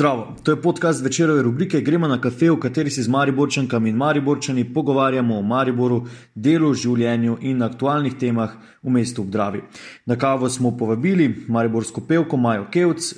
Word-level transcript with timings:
Zdravo, 0.00 0.36
to 0.42 0.52
je 0.52 0.62
podcast 0.62 1.04
večerove 1.04 1.42
rubrike 1.42 1.80
Gremo 1.80 2.08
na 2.08 2.20
kafe, 2.20 2.50
v 2.50 2.60
kateri 2.60 2.90
se 2.90 3.02
z 3.02 3.08
Mariborčankami 3.08 3.90
in 3.90 3.96
Mariborčani 3.96 4.64
pogovarjamo 4.74 5.38
o 5.38 5.42
Mariboru, 5.42 6.06
delu, 6.34 6.70
življenju 6.74 7.36
in 7.40 7.60
aktualnih 7.62 8.14
temah 8.16 8.54
v 8.82 8.94
mestu 8.94 9.20
Obdravi. 9.20 9.60
Na 10.06 10.16
kavo 10.16 10.48
smo 10.48 10.72
povabili 10.76 11.44
mariborsko 11.48 12.00
pevko 12.08 12.40
Majo 12.40 12.64
Kevc, 12.72 13.10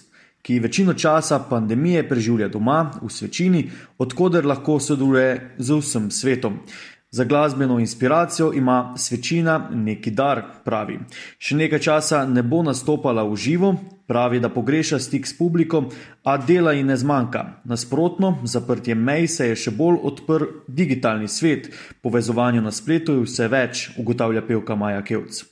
ki 0.42 0.58
večino 0.58 0.95
časa 0.98 1.38
pandemije 1.50 2.03
preživlja 2.08 2.49
doma 2.49 2.90
v 3.03 3.10
svečini, 3.10 3.62
odkuder 3.99 4.46
lahko 4.46 4.80
sodeluje 4.80 5.54
z 5.58 5.78
vsem 5.78 6.10
svetom. 6.10 6.58
Za 7.13 7.24
glasbeno 7.24 7.79
inspiracijo 7.79 8.53
ima 8.53 8.94
svečina 8.97 9.69
neki 9.72 10.11
dar, 10.11 10.42
pravi. 10.65 10.97
Še 11.38 11.56
nekaj 11.56 11.83
časa 11.85 12.22
ne 12.26 12.40
bo 12.42 12.62
nastopala 12.65 13.26
v 13.29 13.37
živo, 13.37 13.74
pravi, 14.08 14.40
da 14.40 14.49
pogreša 14.49 14.99
stik 14.99 15.29
s 15.29 15.37
publiko, 15.37 15.85
a 16.25 16.38
dela 16.41 16.73
ji 16.73 16.88
ne 16.88 16.97
zmanjka. 16.97 17.45
Nasprotno, 17.69 18.38
zaprtje 18.48 18.97
mej 18.97 19.29
se 19.29 19.52
je 19.52 19.61
še 19.66 19.77
bolj 19.77 20.01
odprl 20.09 20.65
digitalni 20.69 21.29
svet, 21.29 21.69
povezovanje 22.01 22.65
na 22.65 22.73
spletu 22.73 23.21
je 23.21 23.29
vse 23.29 23.49
več, 23.49 23.91
ugotavlja 24.01 24.49
pevka 24.49 24.77
Maja 24.77 25.05
Kevc. 25.05 25.52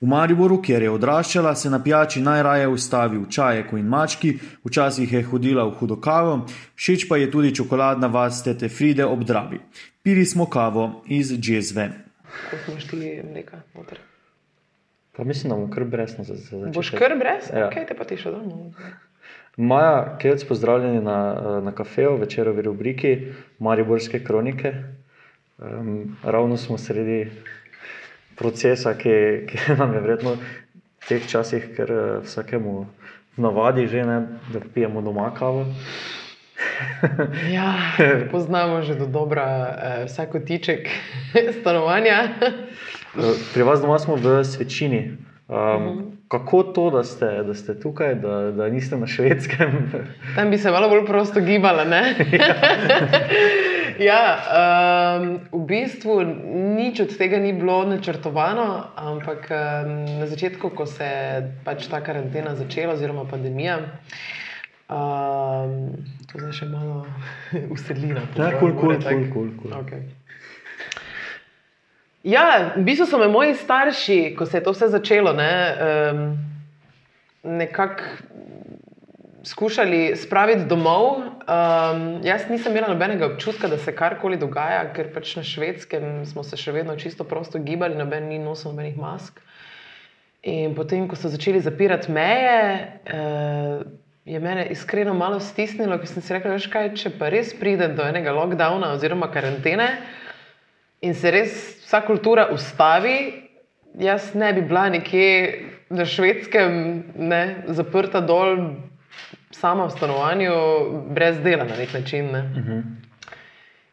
V 0.00 0.08
Mariboru, 0.08 0.56
kjer 0.64 0.82
je 0.82 0.90
odraščala, 0.90 1.50
se 1.54 1.70
na 1.70 1.82
pijači 1.84 2.22
najraje 2.24 2.68
ustavi 2.72 3.18
v 3.20 3.26
čajeku 3.28 3.76
in 3.76 3.88
mački, 3.88 4.30
včasih 4.64 5.12
je 5.12 5.20
hodila 5.28 5.66
v 5.68 5.74
hudo 5.76 5.98
kavo, 6.00 6.46
všeč 6.74 7.04
pa 7.08 7.18
je 7.20 7.28
tudi 7.30 7.52
čokoladna 7.54 8.08
vas 8.08 8.40
tete 8.42 8.68
Fride 8.72 9.04
ob 9.04 9.26
Dravi. 9.28 9.60
Pili 10.02 10.24
smo 10.24 10.46
kavo 10.48 11.02
iz 11.04 11.34
Džezve. 11.36 11.90
Ko 12.48 12.56
smo 12.64 12.80
šli 12.80 13.20
nekaj 13.34 13.60
noter. 13.74 14.00
Pa 15.16 15.24
mislim, 15.24 15.50
da 15.50 15.56
bomo 15.56 15.68
kar 15.68 15.84
brez 15.84 16.16
na 16.18 16.24
začetku. 16.24 16.72
Boš 16.74 16.94
kar 16.96 17.12
brez? 17.20 17.52
Ja. 17.52 17.68
Kaj 17.68 17.90
te 17.90 17.96
pa 17.98 18.08
ti 18.08 18.16
še 18.16 18.32
domov? 18.32 18.72
Maja, 19.60 20.16
Kevc, 20.22 20.46
pozdravljeni 20.48 21.04
na, 21.04 21.18
na 21.60 21.74
kafeju, 21.76 22.16
večerovi 22.16 22.62
rubriki 22.62 23.14
Mariborske 23.58 24.24
kronike. 24.24 24.72
Um, 25.58 26.16
ravno 26.24 26.56
smo 26.56 26.78
sredi 26.78 27.26
procesa, 28.40 28.94
ki, 28.96 29.44
ki 29.48 29.56
nam 29.80 29.92
je 29.94 30.00
vredno 30.00 30.34
v 30.40 31.04
teh 31.08 31.26
časih, 31.28 31.70
ker 31.76 31.88
eh, 31.92 32.04
vsakemu 32.24 32.86
navadi 33.36 33.86
že 33.88 34.04
ne, 34.04 34.18
da 34.52 34.60
pijemo 34.74 35.04
doma 35.04 35.30
kavo. 35.36 35.66
Ja, 37.52 37.96
poznamo 38.32 38.82
že 38.84 38.94
do 38.96 39.06
dobra 39.06 39.44
eh, 39.44 40.04
vsak 40.08 40.32
kotiček 40.32 40.88
stanovanja. 41.60 42.36
Eh, 42.40 43.36
Pri 43.52 43.62
vas 43.62 43.80
doma 43.80 43.98
smo 43.98 44.16
v 44.16 44.44
svečini. 44.44 45.16
Um, 45.50 46.14
kako 46.30 46.62
to, 46.62 46.90
da 46.94 47.02
ste, 47.02 47.42
da 47.42 47.54
ste 47.54 47.74
tukaj, 47.74 48.14
da, 48.22 48.54
da 48.54 48.68
niste 48.70 48.94
na 48.96 49.06
švedskem? 49.06 49.90
Tam 50.36 50.50
bi 50.50 50.58
se 50.58 50.70
malo 50.70 50.88
bolj 50.88 51.02
prosto 51.06 51.40
gibala. 51.40 51.84
ne? 51.84 52.14
Ja, 54.00 54.22
um, 55.20 55.40
v 55.52 55.66
bistvu 55.68 56.24
nič 56.76 57.00
od 57.04 57.12
tega 57.20 57.38
ni 57.38 57.52
bilo 57.52 57.84
načrtovano, 57.84 58.96
ampak 58.96 59.46
um, 59.52 59.90
na 60.18 60.26
začetku, 60.26 60.72
ko 60.72 60.86
se 60.88 61.04
je 61.04 61.52
pač 61.64 61.86
ta 61.92 62.00
karantena 62.00 62.56
začela, 62.56 62.96
oziroma 62.96 63.28
pandemija, 63.28 63.78
um, 64.88 65.92
to 66.26 66.40
zdaj 66.40 66.54
še 66.56 66.70
malo 66.72 67.04
usedlina. 67.76 68.24
Ja, 68.40 68.56
kul, 68.56 68.72
kul, 68.80 68.96
kul, 69.30 69.52
kul. 69.60 69.76
Ja, 72.24 72.72
v 72.76 72.84
bistvu 72.84 73.08
so 73.08 73.20
me 73.20 73.28
moji 73.28 73.54
starši, 73.56 74.34
ko 74.36 74.48
se 74.48 74.60
je 74.60 74.64
to 74.64 74.72
vse 74.76 74.90
začelo, 74.92 75.36
ne, 75.36 75.52
um, 75.76 76.24
nekako 77.60 78.04
skušali 79.44 80.16
spraviti 80.16 80.64
domov. 80.64 81.20
Um, 81.20 82.20
jaz 82.24 82.48
nisem 82.50 82.72
imela 82.72 82.92
nobenega 82.92 83.26
občutka, 83.26 83.68
da 83.68 83.78
se 83.78 83.94
karkoli 83.96 84.36
dogaja, 84.36 84.84
ker 84.94 85.12
pač 85.14 85.36
na 85.36 85.42
švedskem 85.46 86.24
smo 86.26 86.44
se 86.44 86.58
še 86.60 86.72
vedno 86.72 86.96
čisto 86.96 87.24
prosto 87.24 87.58
gibali, 87.58 87.98
noben 87.98 88.28
ni 88.28 88.38
nosil 88.38 88.72
nobenih 88.72 88.98
mask. 89.00 89.40
In 90.42 90.74
potem, 90.74 91.08
ko 91.08 91.16
so 91.16 91.28
začeli 91.28 91.60
zapirati 91.60 92.12
meje, 92.12 92.60
uh, 93.12 93.82
je 94.24 94.40
mene 94.40 94.66
iskreno 94.70 95.14
malo 95.14 95.40
stisnilo, 95.40 95.98
ker 95.98 96.08
sem 96.08 96.22
si 96.22 96.34
rekla, 96.36 96.56
veš 96.56 96.68
kaj, 96.72 96.92
če 96.96 97.12
pa 97.18 97.28
res 97.32 97.52
pride 97.56 97.90
do 97.96 98.04
enega 98.06 98.34
lockdowna 98.36 98.92
oziroma 98.94 99.30
karantene 99.32 99.90
in 101.00 101.16
se 101.16 101.32
res 101.32 101.56
vsa 101.86 102.02
kultura 102.04 102.50
ustavi, 102.52 103.48
jaz 103.98 104.34
ne 104.34 104.52
bi 104.52 104.62
bila 104.68 104.88
nekje 104.92 105.30
na 105.90 106.04
švedskem, 106.06 106.74
ne, 107.16 107.42
zaprta 107.74 108.20
dol, 108.22 108.76
sama 109.50 109.86
v 109.86 109.90
stanovanju, 109.90 110.52
brez 111.10 111.40
dela 111.40 111.64
na 111.64 111.76
nek 111.76 111.92
način. 111.92 112.32
Ne. 112.32 112.38
Uh 112.38 112.66
-huh. 112.66 112.82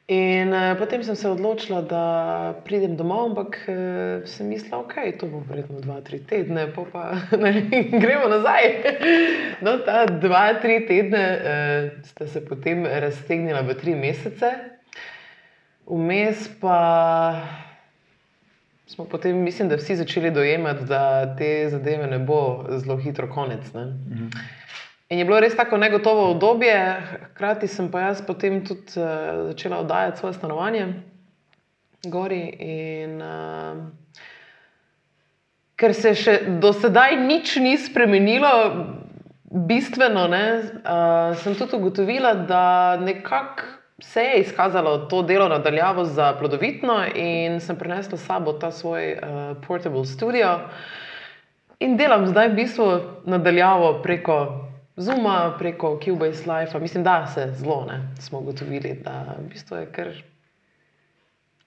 In 0.07 0.53
uh, 0.53 0.77
potem 0.79 1.03
sem 1.03 1.15
se 1.15 1.29
odločila, 1.29 1.81
da 1.81 2.53
pridem 2.65 2.95
domov, 2.95 3.25
ampak 3.25 3.57
uh, 3.67 4.23
sem 4.23 4.47
mislila, 4.47 4.77
da 4.77 4.83
okay, 4.85 5.11
to 5.19 5.27
bo 5.27 5.41
verjetno 5.49 5.81
dva, 5.83 5.99
tri 6.01 6.21
tedne, 6.23 6.69
pa, 6.71 6.85
pa 6.91 7.01
ne, 7.43 7.51
gremo 7.91 8.29
nazaj. 8.31 8.63
No, 9.65 9.77
ta 9.83 10.05
dva, 10.05 10.53
tri 10.61 10.85
tedne 10.87 11.23
uh, 11.35 12.05
sta 12.07 12.27
se 12.27 12.45
potem 12.45 12.85
raztegnila 12.85 13.61
v 13.67 13.75
tri 13.75 13.95
mesece, 13.99 14.53
vmes 15.83 16.47
pa 16.61 16.79
smo 18.87 19.05
potem, 19.11 19.35
mislim, 19.43 19.67
da 19.67 19.75
vsi 19.75 19.95
začeli 19.95 20.31
dojemati, 20.31 20.85
da 20.87 21.35
te 21.35 21.67
zadeve 21.69 22.07
ne 22.07 22.19
bo 22.19 22.63
zelo 22.79 22.95
hitro 22.97 23.27
konec. 23.27 23.73
Ne? 23.73 23.85
Mhm. 23.85 24.29
In 25.07 25.19
je 25.19 25.25
bilo 25.25 25.39
res 25.39 25.55
tako 25.55 25.77
negotovo 25.79 26.31
obdobje, 26.31 26.75
hkrati 27.29 27.67
sem 27.71 27.87
pa 27.91 28.09
jaz 28.09 28.19
potem 28.27 28.59
tudi 28.67 28.99
uh, 28.99 29.47
začela 29.47 29.79
oddajati 29.79 30.19
svoje 30.19 30.33
stanovanje, 30.35 30.87
gori. 32.11 32.41
In, 32.59 33.21
uh, 33.23 33.87
ker 35.79 35.95
se 35.95 36.11
še 36.11 36.35
do 36.59 36.73
sedaj 36.75 37.15
nič 37.23 37.55
ni 37.63 37.77
spremenilo, 37.79 38.51
bistveno, 39.47 40.27
ne, 40.27 40.43
uh, 40.83 41.31
sem 41.39 41.55
tudi 41.55 41.79
ugotovila, 41.79 42.35
da 42.43 42.99
nekako 42.99 43.63
se 44.03 44.21
je 44.21 44.43
izkazalo 44.43 45.07
to 45.07 45.23
delo 45.23 45.47
nadaljavo 45.47 46.03
za 46.03 46.33
plodovitno, 46.35 47.05
in 47.15 47.61
sem 47.63 47.79
prinesla 47.79 48.19
s 48.19 48.27
sabo 48.27 48.59
ta 48.59 48.75
svoj 48.75 49.13
uh, 49.15 49.55
portable 49.63 50.03
studio. 50.05 50.57
In 51.79 51.95
delam 51.95 52.27
zdaj 52.27 52.51
v 52.51 52.59
bistvu 52.59 52.85
nadaljavo 53.25 54.01
preko 54.03 54.66
Zuma, 54.97 55.55
preko 55.59 55.99
Cubase 56.05 56.43
Life. 56.51 56.79
Mislim, 56.79 57.03
da 57.03 57.27
se 57.27 57.51
zelo 57.53 57.85
ne 57.85 58.01
smo 58.19 58.39
ugotovili, 58.39 58.99
da 59.03 59.35
v 59.39 59.49
bistvu 59.49 59.77
je 59.77 59.85
kar 59.85 60.07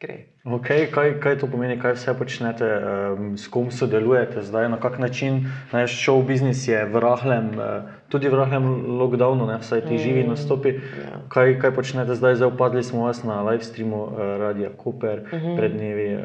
gre. 0.00 0.16
Okay, 0.44 0.90
kaj, 0.90 1.20
kaj 1.20 1.38
to 1.38 1.46
pomeni, 1.46 1.76
kaj 1.80 1.92
vse 1.92 2.14
počnete, 2.18 2.64
um, 2.64 3.36
s 3.38 3.48
kom 3.48 3.70
sodelujete 3.70 4.42
zdaj, 4.42 4.68
na 4.68 4.80
kak 4.80 4.98
način? 4.98 5.44
Naš 5.72 5.98
show 6.00 6.22
business 6.26 6.68
je 6.68 6.84
v 6.84 7.00
rahlem, 7.00 7.50
uh, 7.58 7.90
tudi 8.08 8.28
v 8.28 8.40
rahlem 8.40 8.66
lockdownu, 8.98 9.46
ne, 9.46 9.58
vsaj 9.60 9.84
ti 9.84 9.94
mm, 9.94 9.98
živi 9.98 10.24
nastopi. 10.24 10.68
ja. 10.80 11.20
Kaj, 11.28 11.58
kaj 11.60 11.74
počnete 11.76 12.14
zdaj? 12.14 12.40
Zdaj 12.40 12.48
upadli 12.48 12.82
smo 12.82 13.04
vas 13.04 13.22
na 13.24 13.42
live 13.42 13.62
streamu 13.64 14.02
uh, 14.02 14.18
Radia 14.40 14.70
Cooper 14.84 15.18
uh 15.20 15.32
-huh. 15.32 15.56
pred 15.56 15.72
dnevi. 15.72 16.16
Uh, 16.16 16.22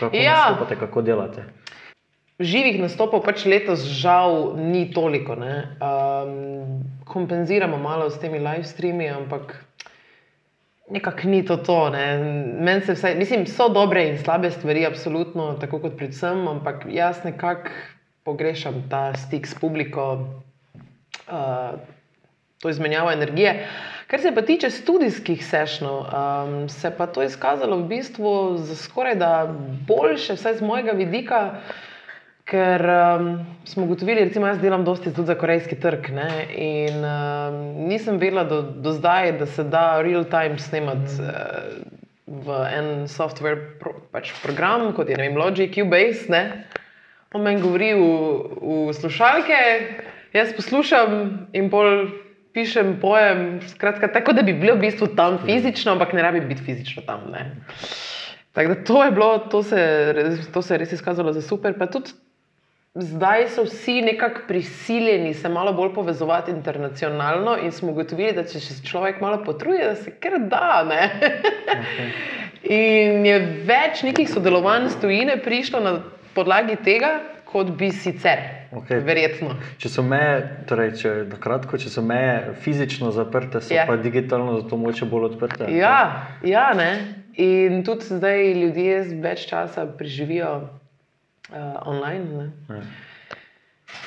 kako. 0.00 0.16
Ja. 0.16 0.48
nastopate, 0.48 0.76
kako 0.76 1.02
delate? 1.02 1.44
Živih 2.38 2.78
nastopov 2.78 3.24
pač 3.26 3.42
letos 3.50 3.82
žal 3.82 4.54
ni 4.54 4.86
toliko. 4.94 5.34
ne. 5.34 5.74
Um, 5.82 6.86
kompenziramo 7.02 7.78
malo 7.82 8.06
s 8.10 8.20
temi 8.22 8.38
live 8.38 8.62
streami, 8.62 9.10
ampak 9.10 9.58
nekako 10.86 11.26
ni 11.26 11.42
to 11.42 11.56
to. 11.56 11.90
ne. 11.90 12.18
Meni 12.62 12.86
se 12.86 12.94
vsaj, 12.94 13.18
mislim, 13.18 13.46
so 13.46 13.66
dobre 13.68 14.06
in 14.08 14.18
slabe 14.22 14.50
stvari, 14.50 14.86
absolutno, 14.86 15.58
tako 15.58 15.82
kot 15.82 15.98
predvsem, 15.98 16.46
ampak 16.48 16.86
jaz 16.86 17.24
nekako 17.24 17.74
pogrešam 18.22 18.86
ta 18.86 19.18
stik 19.18 19.46
s 19.46 19.58
publiko, 19.58 20.30
uh, 21.26 21.74
to 22.62 22.70
izmenjavo 22.70 23.10
energije. 23.10 23.66
Kar 24.06 24.20
se 24.20 24.30
pa 24.34 24.46
tiče 24.46 24.70
študijskih 24.70 25.42
sešnov, 25.42 26.06
um, 26.06 26.68
se 26.68 26.90
pa 26.94 27.10
to 27.10 27.22
izkazalo 27.22 27.82
v 27.82 27.88
bistvu 27.88 28.56
za 28.62 28.76
skoraj 28.76 29.18
da 29.18 29.50
boljše, 29.90 30.38
vsaj 30.38 30.62
z 30.62 30.62
mojega 30.62 30.94
vidika. 30.94 31.60
Ker 32.48 32.80
um, 32.80 33.26
smo 33.68 33.84
ugotovili, 33.84 34.24
recimo, 34.24 34.46
jaz 34.48 34.60
delam 34.62 34.84
dosti 34.84 35.10
tudi 35.12 35.28
za 35.28 35.34
korejski 35.36 35.76
trg. 35.80 36.06
Ne, 36.16 36.28
in 36.56 37.02
um, 37.04 37.58
nisem 37.90 38.16
vedela 38.16 38.44
do, 38.48 38.62
do 38.62 38.92
zdaj, 38.96 39.34
da 39.36 39.46
se 39.46 39.64
da 39.68 40.00
real-time 40.00 40.56
snemati 40.58 41.18
uh, 41.20 41.98
v 42.24 42.60
en 42.72 42.88
software 43.08 43.76
pro, 43.80 43.92
pač 44.12 44.32
program, 44.40 44.94
kot 44.96 45.10
je 45.12 45.18
vem, 45.20 45.36
Logic, 45.36 45.74
Cubase. 45.74 46.30
Ne. 46.32 46.64
On 47.36 47.44
meni 47.44 47.60
govori 47.60 47.90
v, 47.92 48.06
v 48.88 48.94
slušalke, 48.96 49.58
jaz 50.32 50.54
poslušam 50.56 51.18
in 51.52 51.68
bolj 51.68 52.06
pišem 52.56 52.94
pojem. 53.02 53.60
Skratka, 53.74 54.08
tako 54.12 54.32
da 54.32 54.44
bi 54.46 54.54
bil 54.56 54.78
v 54.78 54.86
bistvu 54.86 55.10
tam 55.18 55.36
fizično, 55.44 55.98
ampak 55.98 56.16
ne 56.16 56.24
rabi 56.24 56.40
biti 56.48 56.64
fizično 56.64 57.04
tam. 57.04 57.28
Ne. 57.34 57.44
Tako 58.56 58.72
da 58.72 58.78
to 58.88 59.04
je 59.04 59.12
bilo, 59.12 59.28
to 59.52 59.62
se, 59.62 59.82
to 60.54 60.64
se 60.64 60.74
je 60.74 60.80
res 60.80 60.96
izkazalo 60.96 61.36
za 61.36 61.44
super. 61.44 61.76
Pa 61.76 61.90
tudi 61.92 62.16
zdaj 63.02 63.48
so 63.48 63.62
vsi 63.62 64.02
nekako 64.02 64.40
prisiljeni 64.48 65.34
se 65.34 65.48
malo 65.48 65.72
bolj 65.72 65.94
povezovati 65.94 66.50
internacionalno 66.50 67.56
in 67.62 67.72
smo 67.72 67.90
ugotovili, 67.90 68.32
da 68.32 68.44
če 68.44 68.60
se 68.60 68.86
človek 68.86 69.20
malo 69.20 69.44
potrudi, 69.44 69.78
da 69.84 69.94
se 69.94 70.10
kar 70.10 70.38
da. 70.38 70.84
Okay. 70.84 72.10
In 72.68 73.26
je 73.26 73.38
več 73.64 74.02
nekih 74.02 74.28
sodelovanj 74.30 74.88
s 74.90 75.00
tujine 75.00 75.38
prišlo 75.42 75.80
na 75.80 75.92
podlagi 76.34 76.76
tega, 76.84 77.20
kot 77.48 77.70
bi 77.78 77.92
sicer. 77.94 78.42
Okay. 78.74 79.00
Verjetno. 79.04 79.54
Če 79.80 79.88
so 79.88 80.02
meje, 80.04 80.42
torej, 80.68 80.90
če, 81.00 81.12
kratko, 81.40 81.78
če 81.80 81.92
so 81.92 82.02
meje 82.04 82.52
fizično 82.64 83.12
zaprte, 83.16 83.62
so 83.62 83.72
yeah. 83.72 83.86
Ja. 83.86 83.86
pa 83.88 83.96
digitalno 84.02 84.58
zato 84.60 84.76
moče 84.76 85.08
bolj 85.08 85.30
odprte. 85.30 85.70
Ja, 85.72 86.26
ja 86.44 86.72
ne. 86.76 86.90
In 87.38 87.84
tudi 87.86 88.10
zdaj 88.10 88.52
ljudje 88.58 88.98
več 89.22 89.46
časa 89.48 89.86
preživijo 89.86 90.77
uh, 91.50 91.88
online. 91.88 92.50
Ja. 92.68 92.82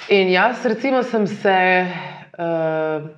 In 0.09 0.29
jaz, 0.31 0.65
recimo, 0.65 1.03
sem 1.03 1.27
se 1.27 1.57
uh, 2.37 3.09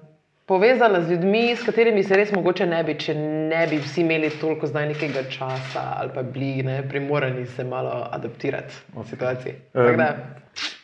povezala 0.45 1.01
z 1.01 1.11
ljudmi, 1.11 1.55
s 1.55 1.63
katerimi 1.63 2.03
se 2.03 2.17
res 2.17 2.31
mogoče 2.35 2.65
ne 2.65 2.83
bi, 2.83 2.95
če 2.99 3.15
ne 3.15 3.63
bi 3.69 3.79
vsi 3.81 4.03
imeli 4.03 4.29
toliko 4.41 4.67
zdaj 4.67 4.89
nekega 4.91 5.25
časa 5.31 5.85
ali 5.97 6.13
pa 6.15 6.23
bili 6.23 6.63
ne, 6.67 6.81
primorani 6.89 7.45
se 7.45 7.63
malo 7.63 8.03
adaptirati 8.11 8.83
v 8.95 9.07
situaciji. 9.09 9.55
Um, 9.73 10.03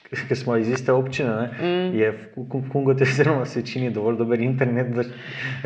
Ker 0.10 0.38
smo 0.38 0.56
iz 0.58 0.70
iste 0.74 0.90
občine, 0.90 1.30
ne, 1.30 1.48
mm. 1.62 1.98
je 2.00 2.08
v 2.36 2.62
Kongu 2.72 2.96
te 2.98 3.06
zelo 3.06 3.44
večini 3.56 3.92
dovolj 3.94 4.16
dober 4.18 4.42
internet, 4.42 4.88
da 4.96 5.04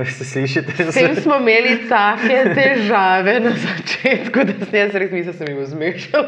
se 0.06 0.26
slišite. 0.26 0.92
S 0.92 0.94
tem 0.94 1.16
smo 1.16 1.38
imeli 1.40 1.78
take 1.88 2.42
težave 2.52 3.38
na 3.40 3.54
začetku, 3.56 4.44
da 4.44 4.66
sem 4.66 4.80
jaz 4.82 4.98
res 5.00 5.14
mislil, 5.16 5.32
da 5.32 5.38
sem 5.38 5.48
jih 5.54 5.70
zmešal. 5.72 6.28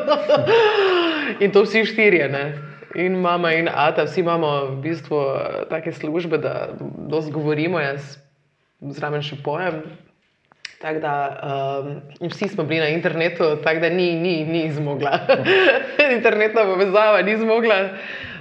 In 1.44 1.52
to 1.52 1.66
vsi 1.68 1.84
štirje. 1.92 2.30
Ne. 2.32 2.46
In 2.96 3.20
mama 3.20 3.52
in 3.52 3.68
ata, 3.68 4.06
vsi 4.08 4.24
imamo 4.24 4.54
v 4.70 4.80
bistvu 4.88 5.20
take 5.70 5.92
službe, 5.92 6.40
da 6.40 6.70
dosti 6.80 7.36
govorimo, 7.36 7.84
jaz 7.84 8.16
zraven 8.96 9.26
še 9.28 9.42
pojem. 9.44 9.82
Tak 10.82 11.00
da, 11.02 11.16
um, 12.22 12.30
vsi 12.30 12.48
smo 12.48 12.64
bili 12.64 12.80
na 12.80 12.88
internetu, 12.88 13.56
tako 13.64 13.80
da 13.80 13.90
ni, 13.90 14.14
ni, 14.20 14.46
ni 14.46 14.72
zmogla. 14.72 15.20
Internetna 16.18 16.64
povezava 16.64 17.22
ni 17.22 17.38
zmogla. 17.38 17.76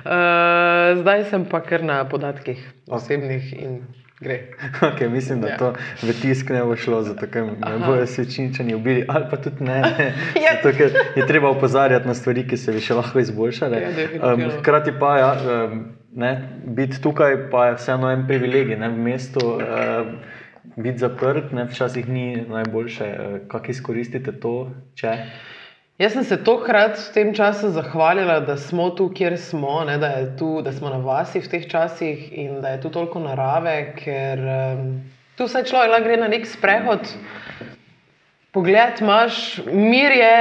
Uh, 0.05 1.00
zdaj 1.00 1.25
sem 1.31 1.44
pa 1.49 1.61
kar 1.65 1.85
na 1.85 2.03
podatkih 2.09 2.61
osebnih 2.87 3.53
in 3.53 3.79
gre. 4.21 4.43
Okay, 4.88 5.09
mislim, 5.09 5.41
da 5.41 5.49
ja. 5.49 5.56
to 5.56 5.73
v 6.03 6.12
tisk 6.23 6.50
ne 6.50 6.65
bo 6.65 6.76
šlo, 6.76 7.03
zato 7.03 7.26
ne 7.41 7.79
bojo 7.87 8.06
se 8.06 8.31
činčani 8.31 8.75
ubili, 8.75 9.05
ali 9.09 9.25
pa 9.31 9.37
tudi 9.37 9.65
ne. 9.65 9.79
ja. 10.44 10.61
zato, 10.62 10.85
je 11.17 11.27
treba 11.27 11.49
opozarjati 11.49 12.06
na 12.09 12.15
stvari, 12.15 12.49
ki 12.49 12.56
se 12.56 12.73
bi 12.73 12.81
še 12.81 12.94
lahko 12.94 13.19
izboljšale. 13.19 13.81
Ja, 13.81 14.32
um, 14.32 14.47
hkrati 14.59 14.93
pa 15.00 15.19
ja, 15.19 15.32
um, 15.70 15.85
biti 16.65 17.03
tukaj 17.03 17.50
pa 17.50 17.67
je 17.67 17.75
vseeno 17.81 18.11
en 18.11 18.27
privilegij 18.27 18.77
ne, 18.77 18.88
v 18.88 18.99
mestu. 19.09 19.56
Um, 19.56 20.17
biti 20.76 20.99
zaprt, 20.99 21.53
ne, 21.53 21.65
včasih 21.65 22.09
ni 22.09 22.44
najboljše. 22.49 23.05
Eh, 23.05 23.41
kako 23.49 23.71
izkoristite 23.71 24.32
to? 24.41 24.71
Če? 24.94 25.17
Jaz 25.99 26.17
sem 26.17 26.25
se 26.26 26.41
tokrat 26.43 26.99
v 26.99 27.11
tem 27.15 27.29
času 27.35 27.71
zahvalila, 27.71 28.41
da 28.43 28.56
smo 28.59 28.88
tu, 28.91 29.06
kjer 29.15 29.37
smo, 29.38 29.85
ne, 29.87 29.94
da, 30.03 30.09
tu, 30.37 30.59
da 30.62 30.73
smo 30.75 30.91
na 30.91 30.99
vasi 30.99 31.38
v 31.38 31.50
teh 31.53 31.69
časih 31.71 32.32
in 32.35 32.56
da 32.65 32.75
je 32.75 32.81
tu 32.82 32.91
toliko 32.91 33.23
narave, 33.23 33.76
ker 34.00 34.43
um, 34.43 34.88
tu 35.38 35.47
vse 35.47 35.62
človek 35.71 35.93
lahko 35.93 36.09
gre 36.09 36.17
na 36.19 36.31
nek 36.32 36.49
sprehod. 36.50 37.15
Pogled 38.55 39.00
imaš, 39.03 39.38
mir 39.70 40.15
je 40.19 40.35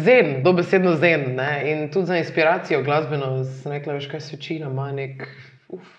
zen, 0.00 0.32
dobesedno 0.44 0.96
zen. 1.00 1.28
Ne? 1.36 1.52
In 1.72 1.86
tudi 1.92 2.12
za 2.12 2.16
inspiracijo 2.20 2.80
glasbeno, 2.84 3.44
sem 3.60 3.76
rekla, 3.76 3.98
veš, 4.00 4.08
kaj 4.12 4.24
svečina 4.30 4.72
ima 4.72 4.88
nek. 4.96 5.24
Uf, 5.72 5.92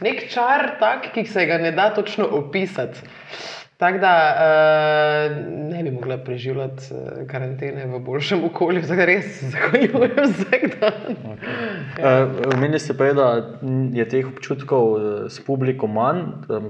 nek 0.00 0.26
čar, 0.30 0.76
tak, 0.80 1.12
ki 1.14 1.26
se 1.26 1.46
ga 1.46 1.58
ne 1.58 1.72
da 1.72 1.90
točno 1.94 2.26
opisati. 2.40 3.00
Tako 3.78 3.98
da 3.98 4.12
uh, 4.34 5.36
ne 5.70 5.82
bi 5.82 5.90
mogla 5.90 6.16
preživljati 6.18 6.82
uh, 6.90 7.26
karantene 7.30 7.86
v 7.86 8.00
boljšem 8.02 8.40
okolju, 8.44 8.82
zdaj 8.82 9.04
res 9.06 9.36
zahvaljujem 9.52 10.24
vsak 10.32 10.64
dan. 10.80 11.14
Okay. 11.14 11.52
Ja. 12.00 12.24
Uh, 12.24 12.58
meni 12.58 12.78
se 12.78 12.96
pa 12.98 13.06
je, 13.06 13.14
da 13.14 13.28
je 13.94 14.08
teh 14.08 14.26
občutkov 14.26 14.96
s 15.30 15.44
publiko 15.46 15.86
manj. 15.86 16.24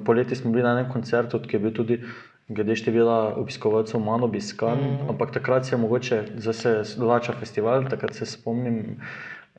Poleti 0.05 0.37
smo 0.37 0.53
bili 0.53 0.67
na 0.67 0.75
enem 0.77 0.93
koncertu, 0.93 1.41
ki 1.41 1.57
je 1.57 1.63
bil 1.65 1.73
tudi. 1.73 2.03
Glede 2.49 2.77
števila 2.81 3.35
obiskovalcev, 3.37 4.01
manj 4.01 4.23
obiskan, 4.25 4.79
mm. 4.81 5.09
ampak 5.13 5.35
takrat 5.35 5.67
se 5.69 5.75
je 5.75 5.81
mogoče, 5.81 6.23
da 6.45 6.53
se 6.57 6.79
zlača 6.85 7.35
festival, 7.37 7.85
takrat 7.91 8.15
se 8.17 8.27
spomnim, 8.27 8.97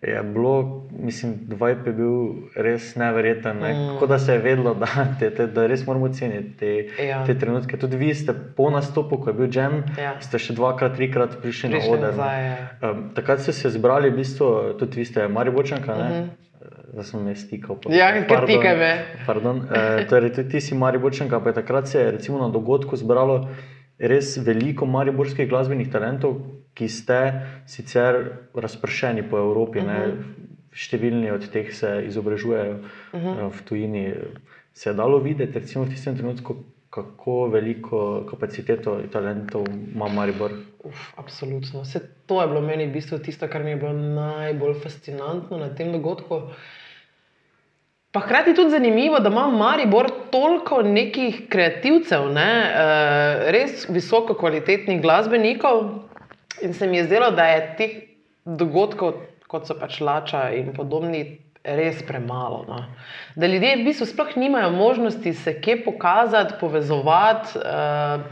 je 0.02 0.24
bilo, 0.24 0.88
mislim, 1.00 1.34
dvaj 1.48 1.72
je 1.72 1.94
bil 1.94 2.14
res 2.56 2.96
neverjeten. 2.96 3.58
Ne? 3.60 3.74
Mm. 3.74 4.00
Kot 4.00 4.10
da 4.10 4.20
se 4.20 4.34
je 4.34 4.40
vedelo, 4.40 4.74
da, 4.84 4.88
te, 5.20 5.30
te, 5.36 5.48
da 5.48 5.68
res 5.68 5.86
moramo 5.88 6.10
ceniti 6.14 6.58
te, 6.58 7.06
ja. 7.06 7.24
te 7.26 7.40
trenutke. 7.40 7.78
Tudi 7.78 7.98
vi 7.98 8.14
ste 8.16 8.34
po 8.56 8.70
nastopu, 8.70 9.20
ko 9.20 9.30
je 9.30 9.34
bil 9.34 9.50
Džem, 9.52 9.82
ja. 10.00 10.16
ste 10.24 10.40
še 10.40 10.56
dvakrat, 10.56 10.96
trikrat 10.96 11.40
prišli, 11.42 11.74
prišli 11.76 11.90
na 11.90 11.98
oder. 11.98 12.20
Ja. 12.20 12.70
Um, 12.82 13.10
takrat 13.16 13.44
ste 13.44 13.54
se 13.54 13.74
zbrali, 13.76 14.12
v 14.14 14.22
bistvu, 14.22 14.54
tudi 14.80 15.04
vi 15.04 15.06
ste, 15.06 15.28
Marijo 15.28 15.58
Bočanka. 15.60 15.96
Mm 15.96 16.14
-hmm. 16.14 16.30
Da 16.94 17.04
sem 17.04 17.28
jaz 17.28 17.44
stikal. 17.46 17.78
Ja, 17.90 18.10
kar 18.28 18.46
tikaj 18.50 18.78
me. 18.78 18.92
E, 19.22 20.06
torej, 20.10 20.34
tudi 20.34 20.50
ti 20.50 20.62
si 20.62 20.76
Mariborčanka, 20.76 21.40
pa 21.40 21.50
je 21.50 21.54
takrat 21.54 21.88
se 21.88 22.00
je 22.00 22.12
recimo, 22.12 22.40
na 22.40 22.50
dogodku 22.50 22.96
zbralo 22.96 23.48
res 24.00 24.38
veliko 24.38 24.88
mariborskih 24.88 25.50
glasbenih 25.50 25.92
talentov, 25.92 26.40
ki 26.74 26.88
ste 26.88 27.20
sicer 27.68 28.20
razpršeni 28.56 29.28
po 29.30 29.38
Evropi. 29.38 29.80
Uh 29.80 29.86
-huh. 29.86 30.24
Številni 30.72 31.32
od 31.32 31.50
teh 31.52 31.74
se 31.74 32.04
izobražujejo 32.08 32.80
uh 33.14 33.22
-huh. 33.22 33.50
v 33.52 33.62
tujini. 33.66 34.14
Se 34.74 34.90
je 34.90 34.94
dalo 34.94 35.20
videti, 35.20 35.60
recimo 35.60 35.86
v 35.86 35.90
tistem 35.90 36.18
trenutku, 36.18 36.56
kako 36.90 37.48
veliko 37.48 38.26
kapaciteto 38.30 39.00
in 39.00 39.10
talentov 39.10 39.66
ima 39.94 40.08
Maribor. 40.08 40.52
Uf, 40.84 41.14
absolutno. 41.18 41.82
Vse 41.82 42.00
to 42.26 42.42
je 42.42 42.48
bilo 42.48 42.62
meni 42.62 42.88
v 42.88 42.94
bistvu 42.94 43.20
tisto, 43.20 43.48
kar 43.48 43.64
mi 43.64 43.70
je 43.70 43.76
bilo 43.76 43.94
najbolj 43.94 44.74
fascinantno 44.74 45.58
na 45.58 45.70
tem 45.76 45.92
dogodku. 45.92 46.42
Pa 48.12 48.20
hkrati 48.20 48.56
tudi 48.58 48.70
zanimivo, 48.70 49.20
da 49.20 49.30
ima 49.30 49.48
Maribor 49.48 50.08
toliko 50.32 50.82
nekih 50.82 51.44
kreativcev, 51.50 52.32
ne? 52.34 52.54
uh, 52.66 53.44
res 53.54 53.84
visoko 53.90 54.34
kvalitetnih 54.34 55.02
glasbenikov. 55.02 55.84
In 56.66 56.74
se 56.74 56.88
mi 56.88 56.98
je 56.98 57.04
zdelo, 57.06 57.30
da 57.32 57.46
je 57.46 57.60
teh 57.78 57.94
dogodkov, 58.46 59.14
kot 59.48 59.70
so 59.70 59.78
pač 59.78 60.00
Lača 60.02 60.48
in 60.58 60.74
podobni, 60.74 61.22
res 61.64 62.02
premalo. 62.08 62.64
No? 62.66 62.80
Da 63.38 63.48
ljudje 63.48 63.76
v 63.78 63.86
bistvu 63.86 64.10
sploh 64.10 64.34
nimajo 64.42 64.72
možnosti 64.74 65.34
se 65.34 65.60
kje 65.62 65.84
pokazati, 65.86 66.58
povezovati. 66.60 67.62
Uh, 67.62 68.26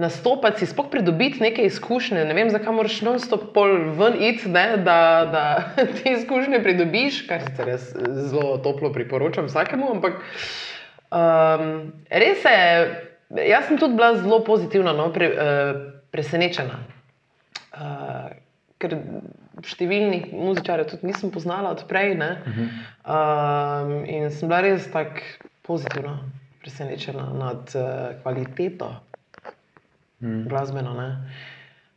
Nastopati 0.00 0.58
si, 0.58 0.66
sploh 0.66 0.88
pridobiti 0.90 1.42
neke 1.42 1.66
izkušnje. 1.68 2.24
Ne 2.24 2.34
vem, 2.34 2.50
zakaj 2.50 2.72
moraš 2.72 3.00
non-stop 3.04 3.50
pol 3.52 3.74
ven 3.98 4.16
iti, 4.24 4.48
da, 4.48 4.64
da 5.28 5.44
te 5.96 6.14
izkušnje 6.16 6.62
pridobiš, 6.64 7.26
kar 7.28 7.44
se 7.56 7.66
res 7.68 7.90
zelo 8.30 8.56
toplo 8.64 8.92
priporočam 8.92 9.50
vsakemu. 9.50 9.90
Ampak 9.98 10.16
um, 11.12 11.92
res 12.08 12.46
je, 12.48 12.64
jaz 13.50 13.68
sem 13.68 13.76
tudi 13.76 14.00
bila 14.00 14.14
zelo 14.16 14.40
pozitivna, 14.44 14.96
no, 14.96 15.10
pre, 15.12 15.28
uh, 15.28 15.84
presenečena. 16.14 16.80
Uh, 17.76 18.32
ker 18.80 18.96
številnih 19.68 20.32
muzičarjev 20.32 20.88
tudi 20.88 21.12
nisem 21.12 21.30
poznala 21.30 21.76
odprej. 21.76 22.16
Uh 22.16 22.24
-huh. 22.48 22.68
um, 23.04 23.94
in 24.08 24.30
sem 24.30 24.48
bila 24.48 24.64
res 24.64 24.88
tako 24.90 25.20
pozitivno 25.62 26.18
presenečena 26.64 27.28
nad 27.36 27.68
uh, 27.76 28.16
kvaliteto 28.22 28.94
-huh. 30.22 30.48
glasbeno. 30.48 30.94
Ne? 30.94 31.08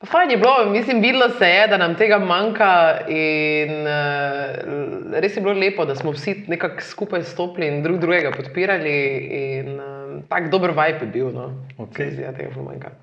Fajn 0.06 0.32
je 0.32 0.38
bilo, 0.38 0.72
mislim, 0.72 1.02
videlo 1.02 1.30
se 1.30 1.46
je, 1.46 1.68
da 1.68 1.78
nam 1.78 1.96
tega 1.96 2.20
manjka. 2.20 3.00
In, 3.08 3.72
uh, 3.88 5.20
res 5.22 5.38
je 5.38 5.42
bilo 5.42 5.54
lepo, 5.54 5.86
da 5.86 5.96
smo 5.96 6.12
vsi 6.12 6.44
nekako 6.48 6.82
skupaj 6.82 7.24
stopili 7.24 7.68
in 7.68 7.84
drug 7.84 8.00
drugega 8.00 8.32
podpirali. 8.32 9.18
In, 9.32 9.80
uh, 9.80 9.96
tako 10.30 10.50
dober 10.50 10.70
vibe 10.70 11.06
je 11.06 11.08
bil. 11.14 11.32
No. 11.32 11.48
Okay. 11.78 12.12
Zdi, 12.12 12.24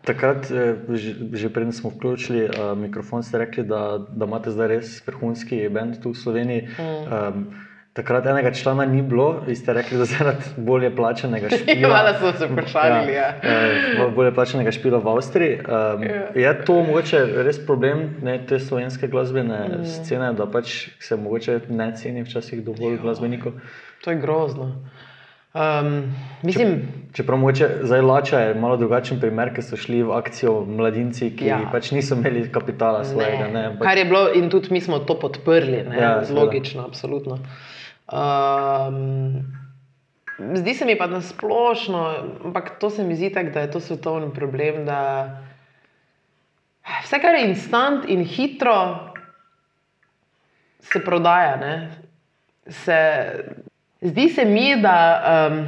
Takrat, 0.04 0.50
eh, 0.50 0.74
že, 0.88 1.14
že 1.32 1.52
preden 1.52 1.72
smo 1.72 1.90
vključili 1.90 2.44
uh, 2.44 2.78
mikrofon, 2.78 3.22
ste 3.22 3.38
rekli, 3.38 3.64
da, 3.64 3.98
da 4.08 4.26
imate 4.26 4.50
zdaj 4.50 4.68
res 4.68 5.06
vrhunski 5.06 5.68
bend 5.68 6.02
tu 6.02 6.12
v 6.12 6.16
Sloveniji. 6.16 6.68
Mm. 6.78 7.12
Um, 7.12 7.46
Takrat 7.92 8.24
enega 8.26 8.50
člana 8.56 8.86
ni 8.88 9.02
bilo, 9.04 9.42
vi 9.46 9.52
ste 9.56 9.74
rekli, 9.76 9.98
da 10.00 10.04
zaradi 10.08 10.54
bolje 10.56 10.88
plačenega 10.96 11.48
špila. 11.58 11.88
Hvala, 11.88 12.12
da 12.12 12.18
ste 12.18 12.38
se 12.38 12.46
vprašali. 12.52 13.12
Ja, 13.12 13.26
ja. 13.44 14.08
Bolje 14.16 14.32
plačenega 14.34 14.72
špila 14.72 14.98
v 14.98 15.08
Avstriji. 15.12 15.58
Um, 15.58 16.02
ja. 16.02 16.22
Je 16.34 16.54
to 16.64 16.78
mogoče 16.86 17.20
res 17.44 17.60
problem 17.66 18.06
ne, 18.24 18.38
te 18.48 18.60
slovenske 18.60 19.08
glasbene 19.12 19.58
mm. 19.68 19.84
scene, 19.84 20.32
da 20.32 20.46
pač 20.48 20.88
se 21.04 21.20
mogoče 21.20 21.60
ne 21.68 21.90
ceni 21.96 22.24
včasih 22.24 22.64
dovolj 22.64 22.96
ja. 22.96 23.02
glasbenikov? 23.02 23.60
To 24.04 24.10
je 24.10 24.16
grozno. 24.24 24.72
Um, 25.54 26.14
mislim, 26.42 26.88
Čeprav 27.12 27.38
mogoče 27.38 27.68
zdaj 27.82 28.00
lača 28.00 28.38
je 28.40 28.54
malo 28.54 28.76
drugačen 28.76 29.20
primer, 29.20 29.50
ker 29.52 29.60
so 29.62 29.76
šli 29.76 29.98
v 30.02 30.12
akcijo 30.12 30.64
mladinci, 30.64 31.36
ki 31.36 31.46
Ja. 31.46 31.58
pač 31.68 31.90
niso 31.90 32.14
imeli 32.14 32.46
kapitala 32.48 33.04
svojega. 33.04 33.48
Ne, 33.48 33.66
ampak- 33.66 33.82
Kar 33.82 33.98
je 33.98 34.04
bilo, 34.04 34.32
in 34.32 34.48
tudi 34.50 34.68
mi 34.70 34.80
smo 34.80 34.98
to 34.98 35.18
podprli, 35.18 35.82
ne, 35.84 35.96
Ja, 35.98 36.22
logično, 36.30 36.82
absolutno. 36.82 37.36
Um, 38.08 39.44
zdi 40.54 40.74
se 40.74 40.84
mi 40.84 40.98
pa 40.98 41.06
na 41.06 41.20
splošno, 41.20 42.00
ampak 42.44 42.78
to 42.78 42.90
se 42.90 43.04
mi 43.04 43.14
zdi 43.14 43.30
tako, 43.30 43.50
da 43.50 43.60
je 43.60 43.70
to 43.70 43.80
svetovni 43.80 44.32
problem. 44.32 44.86
Da 44.86 45.28
vse, 47.02 47.20
kar 47.20 47.34
je 47.34 47.48
instant 47.48 48.04
in 48.08 48.24
hitro, 48.24 48.98
se 50.80 50.98
prodaja. 51.00 51.56
Ne. 51.56 51.90
Se, 52.66 52.98
zdi 54.02 54.28
se 54.28 54.44
mi, 54.44 54.76
da 54.82 54.96
um, 55.50 55.64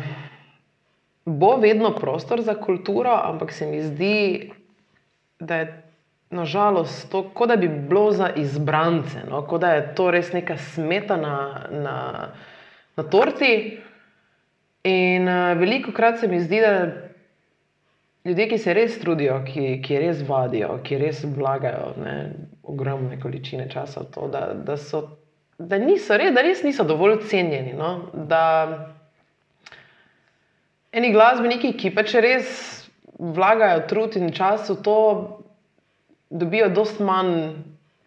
bo 1.25 1.57
vedno 1.57 1.95
prostor 1.95 2.43
za 2.43 2.55
kulturo, 2.55 3.15
ampak 3.25 3.53
se 3.53 3.67
mi 3.67 3.83
zdi, 3.83 4.51
da 5.41 5.57
je 5.57 5.83
nažalost 6.31 7.11
to, 7.11 7.23
kot 7.35 7.49
da 7.49 7.57
bi 7.57 7.69
bilo 7.69 8.13
za 8.13 8.31
izbrance, 8.37 9.23
no? 9.31 9.43
kot 9.47 9.61
da 9.61 9.73
je 9.75 9.95
to 9.95 10.11
res 10.11 10.33
neka 10.33 10.57
smetana 10.57 11.67
na, 11.71 12.29
na 12.97 13.03
torti. 13.03 13.81
In 14.85 15.29
uh, 15.29 15.57
veliko 15.59 15.93
krat 15.93 16.21
se 16.21 16.29
mi 16.29 16.41
zdi, 16.41 16.61
da 16.61 17.05
ljudje, 18.25 18.49
ki 18.49 18.59
se 18.59 18.75
res 18.75 18.99
trudijo, 19.01 19.39
ki, 19.47 19.79
ki 19.85 19.99
res 20.01 20.23
vadijo, 20.29 20.79
ki 20.85 20.99
res 21.01 21.25
vlagajo 21.25 21.95
ne, 22.01 22.17
ogromne 22.63 23.21
količine 23.21 23.69
časa 23.71 24.01
v 24.01 24.11
to, 24.15 24.29
da, 24.33 24.47
da, 24.55 24.77
so, 24.81 25.05
da, 25.59 25.79
niso, 25.79 26.17
res, 26.17 26.35
da 26.35 26.43
res 26.43 26.63
niso 26.65 26.85
dovolj 26.85 27.25
cenjeni. 27.31 27.75
No? 27.79 28.11
Da 28.15 28.43
eni 30.95 31.13
glasbeniki, 31.15 31.75
ki 31.79 31.93
pač 31.95 32.15
res 32.23 32.51
vlagajo 33.19 33.85
trud 33.91 34.19
in 34.19 34.33
čas 34.35 34.69
v 34.71 34.79
to, 34.83 34.99
dobijo 36.35 36.71
dosti 36.75 37.07
manj 37.07 37.35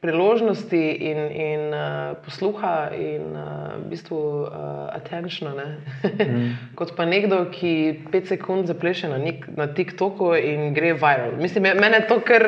priložnosti 0.08 0.80
in, 0.80 1.18
in 1.36 1.74
uh, 1.76 2.16
posluha 2.24 2.96
in 2.96 3.36
uh, 3.36 3.76
v 3.76 3.92
bistvu 3.92 4.16
uh, 4.48 4.88
attentiona, 4.96 5.66
mm. 6.08 6.48
kot 6.80 6.96
pa 6.96 7.04
nekdo, 7.04 7.42
ki 7.52 8.08
pet 8.14 8.32
sekund 8.32 8.72
zapleše 8.72 9.12
na, 9.12 9.20
nek, 9.20 9.44
na 9.60 9.68
TikToku 9.68 10.32
in 10.40 10.72
gre 10.72 10.94
viral. 10.96 11.36
Mislim, 11.42 11.68
me- 11.68 11.76
mene 11.76 12.06
to 12.08 12.22
kar. 12.24 12.48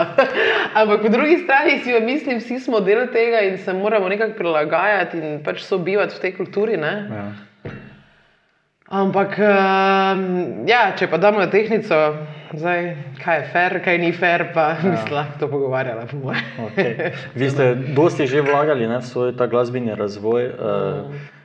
Ampak 0.80 1.06
po 1.06 1.12
drugi 1.14 1.38
strani 1.44 1.78
si 1.84 1.94
pa 1.94 2.02
mislim, 2.02 2.42
vsi 2.42 2.58
smo 2.66 2.82
del 2.82 3.06
tega 3.14 3.44
in 3.46 3.58
se 3.62 3.72
moramo 3.72 4.10
nekako 4.10 4.34
prilagajati 4.42 5.22
in 5.22 5.38
pač 5.46 5.62
sobivati 5.62 6.18
v 6.18 6.26
tej 6.26 6.36
kulturi. 6.36 6.76
Ne? 6.80 6.94
Ja. 7.06 7.24
Ampak, 8.90 9.38
um, 9.38 10.22
ja, 10.66 10.90
če 10.98 11.06
pa 11.06 11.20
damo 11.22 11.46
tehnico, 11.46 11.94
zdaj, 12.54 12.96
kaj 13.24 13.36
je 13.38 13.48
fair, 13.52 13.76
kaj 13.84 13.98
ni 13.98 14.12
fair, 14.12 14.46
pa 14.54 14.68
ja. 14.70 14.90
bi 14.90 14.96
se 14.96 15.14
lahko 15.14 15.38
to 15.38 15.48
pogovarjala, 15.50 16.06
po. 16.10 16.34
Okay. 16.70 17.12
Vi 17.34 17.50
ste 17.50 17.74
dosti 17.74 18.26
že 18.26 18.42
vlagali 18.42 18.88
ne, 18.88 18.98
v 18.98 19.06
svoj 19.06 19.32
glasbeni 19.32 19.94
razvoj. 19.94 20.48
Uh, 20.48 21.38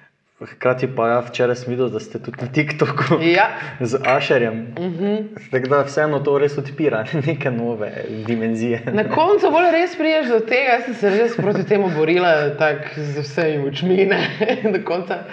hkrati 0.46 0.88
pa 0.96 1.08
ja, 1.08 1.20
včeraj 1.20 1.56
sem 1.56 1.72
videl, 1.72 1.90
da 1.90 2.00
ste 2.00 2.20
tudi 2.20 2.38
na 2.42 2.48
TikToku 2.52 3.22
Ja. 3.24 3.48
z 3.80 4.00
Ašerjem. 4.04 4.76
Uh 4.78 4.86
-huh. 4.86 5.52
Tako 5.52 5.68
da 5.68 5.82
vseeno 5.82 6.20
to 6.20 6.38
res 6.38 6.58
odpira 6.58 7.06
neke 7.28 7.52
nove 7.52 7.92
dimenzije. 8.28 8.82
Na 8.94 9.04
koncu 9.04 9.52
bolj 9.52 9.72
res 9.72 9.98
priješ 9.98 10.28
do 10.28 10.40
tega, 10.40 10.72
jaz 10.72 10.84
sem 10.86 10.94
se 10.94 11.10
res 11.10 11.36
proti 11.38 11.64
temu 11.64 11.90
borila, 11.90 12.50
z 12.96 13.20
vsemi 13.20 13.58
močmi, 13.58 14.10
do 14.74 14.80
konca. 14.86 15.24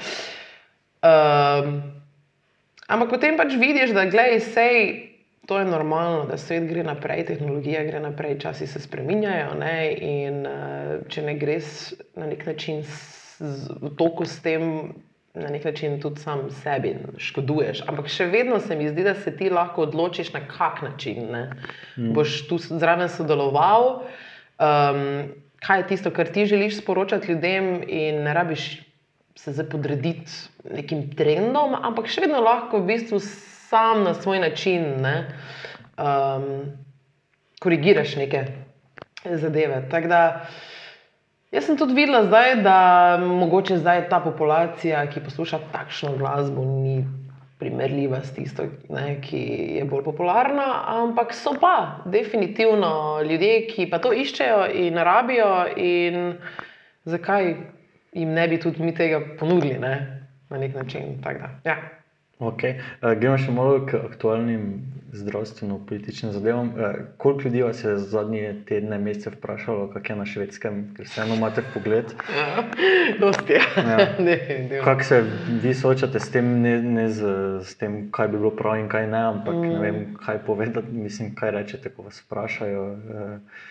Um, 1.02 1.82
ampak 2.88 3.10
potem 3.10 3.36
pač 3.36 3.54
vidiš, 3.58 3.90
da 3.90 4.04
gledaj, 4.04 4.40
sej, 4.40 5.11
to 5.46 5.58
je 5.58 5.64
normalno, 5.64 6.24
da 6.26 6.36
svet 6.38 6.68
gre 6.68 6.84
naprej, 6.86 7.24
tehnologija 7.26 7.84
gre 7.84 8.00
naprej, 8.00 8.38
časi 8.38 8.66
se 8.66 8.80
spreminjajo. 8.80 9.54
Ne, 9.58 9.76
in 9.92 10.46
uh, 10.46 11.00
če 11.10 11.24
ne 11.26 11.34
greš 11.38 11.72
na 12.16 12.28
nek 12.30 12.46
način 12.46 12.84
v 13.40 13.90
toku 13.98 14.24
s 14.24 14.38
tem, 14.42 14.92
na 15.34 15.48
nek 15.48 15.64
način 15.64 15.98
tudi 16.00 16.20
sam 16.20 16.46
sebi 16.62 16.94
škoduješ. 17.18 17.82
Ampak 17.88 18.10
še 18.12 18.28
vedno 18.30 18.60
se 18.60 18.76
mi 18.76 18.90
zdi, 18.90 19.02
da 19.02 19.14
se 19.18 19.32
ti 19.36 19.50
lahko 19.50 19.88
odločiš, 19.88 20.32
na 20.32 20.44
kak 20.46 20.82
način 20.84 21.26
ne. 21.32 21.44
mm. 21.96 22.12
boš 22.14 22.42
tu 22.48 22.58
zraven 22.62 23.08
sodeloval. 23.08 24.04
Um, 24.62 25.32
kaj 25.62 25.80
je 25.80 25.86
tisto, 25.88 26.10
kar 26.10 26.30
ti 26.30 26.46
želiš 26.46 26.78
sporočati 26.82 27.32
ljudem, 27.32 27.80
in 27.88 28.22
ne 28.22 28.34
rabiš 28.34 28.82
se 29.34 29.52
zdaj 29.52 29.70
podrediti 29.72 30.30
nekim 30.70 31.08
trendom, 31.16 31.74
ampak 31.74 32.06
še 32.06 32.26
vedno 32.26 32.42
lahko 32.44 32.82
v 32.82 32.92
bistvu 32.92 33.18
sam 33.72 34.02
na 34.04 34.14
svoj 34.14 34.38
način 34.38 34.82
ne, 35.00 35.26
um, 35.98 36.60
korigiraš 37.60 38.16
neke 38.16 38.44
zadeve. 39.24 39.88
Tako 39.90 40.08
da 40.08 40.46
jaz 41.50 41.64
sem 41.64 41.76
tudi 41.76 41.94
videla 41.94 42.24
zdaj, 42.24 42.56
da 42.62 42.76
mogoče 43.22 43.78
zdaj 43.78 44.08
ta 44.08 44.20
populacija, 44.20 45.06
ki 45.06 45.24
posluša 45.24 45.58
takšno 45.72 46.16
glasbo, 46.16 46.64
ni. 46.64 47.04
Primerljiva 47.62 48.18
s 48.26 48.32
tisto, 48.34 48.64
ne, 48.90 49.20
ki 49.22 49.38
je 49.76 49.84
bolj 49.86 50.02
popularna, 50.02 50.64
ampak 50.96 51.30
so 51.30 51.52
pa 51.60 52.02
definitivno 52.10 53.22
ljudje, 53.22 53.68
ki 53.70 53.86
pa 53.90 54.00
to 54.02 54.10
iščejo 54.10 54.64
in 54.74 54.98
rabijo, 54.98 55.52
in 55.76 56.34
zakaj 57.04 57.52
jim 58.12 58.34
ne 58.34 58.48
bi 58.48 58.58
tudi 58.60 58.82
mi 58.82 58.90
tega 58.94 59.22
ponudili 59.38 59.78
ne, 59.78 59.94
na 60.50 60.58
nek 60.58 60.74
način. 60.74 61.20
tako 61.22 61.38
Da, 61.38 61.50
ja. 61.70 62.01
Okay. 62.42 62.80
Uh, 62.98 63.14
gremo 63.14 63.38
še 63.38 63.52
malo 63.54 63.84
k 63.86 64.00
aktualnim 64.02 64.82
zdravstveno-političnim 65.12 66.32
zadevam. 66.32 66.72
Uh, 66.74 66.94
koliko 67.22 67.46
ljudi 67.46 67.62
vas 67.62 67.84
je 67.84 67.96
zadnje 67.98 68.54
tedne, 68.68 68.98
mesece 68.98 69.30
vprašalo, 69.30 69.86
kako 69.92 70.12
je 70.12 70.16
na 70.16 70.26
švedskem, 70.26 70.80
ker 70.96 71.08
se 71.08 71.20
eno 71.22 71.36
imate 71.38 71.62
pogled? 71.74 72.14
Dosti, 73.22 73.52
ja. 73.52 73.84
Ja. 73.92 74.08
Kako 74.88 75.04
se 75.04 75.22
vi 75.62 75.74
soočate 75.74 76.20
s 76.20 76.30
tem, 76.34 76.50
ne, 76.62 76.74
ne 76.82 77.06
z, 77.10 77.36
s 77.62 77.76
tem, 77.78 78.08
kaj 78.10 78.32
bi 78.32 78.40
bilo 78.40 78.50
prav 78.56 78.80
in 78.80 78.88
kaj 78.90 79.06
ne, 79.06 79.22
ampak 79.36 79.54
mm. 79.54 79.68
ne 79.68 79.78
vem, 79.84 80.02
kaj 80.24 80.42
povedati, 80.46 80.90
mislim, 80.92 81.36
kaj 81.38 81.54
rečete, 81.60 81.94
ko 81.94 82.08
vas 82.10 82.24
vprašajo. 82.26 82.88
Uh, 82.90 83.70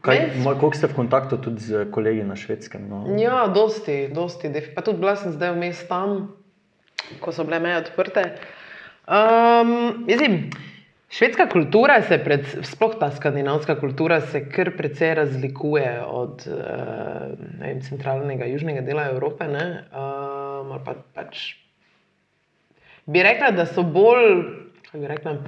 Kaj, 0.00 0.16
ma- 0.44 0.54
koliko 0.56 0.76
ste 0.76 0.88
v 0.88 0.96
kontaktu 0.96 1.36
tudi 1.36 1.60
z 1.60 1.84
kolegi 1.92 2.22
na 2.24 2.32
švedskem? 2.32 2.88
No? 2.88 3.04
Ja, 3.20 3.44
dosti, 3.52 4.08
dosti. 4.08 4.48
Pa 4.72 4.80
tudi 4.80 5.02
bila 5.02 5.12
sem 5.16 5.32
zdaj 5.32 5.52
vmes 5.52 5.82
tam, 5.88 6.39
ko 7.20 7.32
so 7.32 7.44
bile 7.44 7.60
meje 7.60 7.82
odprte. 7.84 8.24
Um, 9.10 10.04
mislim, 10.06 10.50
švedska 11.08 11.48
kultura 11.48 12.02
se, 12.02 12.18
pred, 12.24 12.46
sploh 12.62 12.94
ta 13.00 13.10
skandinavska 13.10 13.74
kultura, 13.80 14.20
se 14.20 14.44
kar 14.48 14.70
precej 14.76 15.14
razlikuje 15.14 16.02
od 16.06 16.46
uh, 16.46 17.34
vem, 17.60 17.80
centralnega, 17.82 18.46
južnega 18.46 18.80
dela 18.86 19.08
Evrope. 19.10 19.48
ne, 19.48 19.84
Um, 19.90 20.76
pa, 20.84 20.94
pač, 21.14 21.56
bi 23.06 23.22
rekla, 23.22 23.50
da 23.50 23.66
so 23.66 23.82
bolj, 23.82 24.44
rekla, 24.94 25.38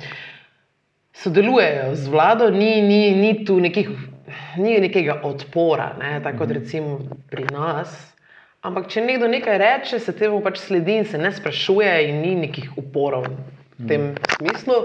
sodelujejo 1.13 1.95
z 1.95 2.09
vlado, 2.09 2.51
ni, 2.51 2.83
ni, 2.83 3.13
ni 3.15 3.45
tu 3.45 3.61
nekih, 3.61 3.91
ni 4.57 4.79
nekega 4.81 5.21
odpora, 5.23 5.93
ne, 6.01 6.17
tako 6.25 6.43
kot 6.43 6.57
recimo 6.57 6.99
pri 7.31 7.47
nas. 7.53 8.12
Ampak, 8.63 8.87
če 8.95 9.03
nekdo 9.03 9.27
nekaj 9.27 9.57
reče, 9.59 9.99
se 9.99 10.13
temu 10.15 10.39
pač 10.43 10.61
sledi 10.63 11.01
in 11.01 11.07
se 11.09 11.19
ne 11.19 11.33
sprašuje, 11.35 11.95
in 12.07 12.21
ni 12.23 12.35
nekih 12.45 12.77
uporov 12.79 13.27
v 13.27 13.89
tem 13.91 14.13
smislu. 14.37 14.77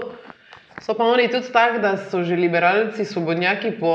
So 0.82 0.94
pa 0.98 1.06
oni 1.06 1.28
tudi 1.30 1.50
tako, 1.54 1.78
da 1.82 1.92
so 1.98 2.24
že 2.26 2.34
liberalci, 2.38 3.06
svobodnjaki 3.06 3.72
po, 3.78 3.92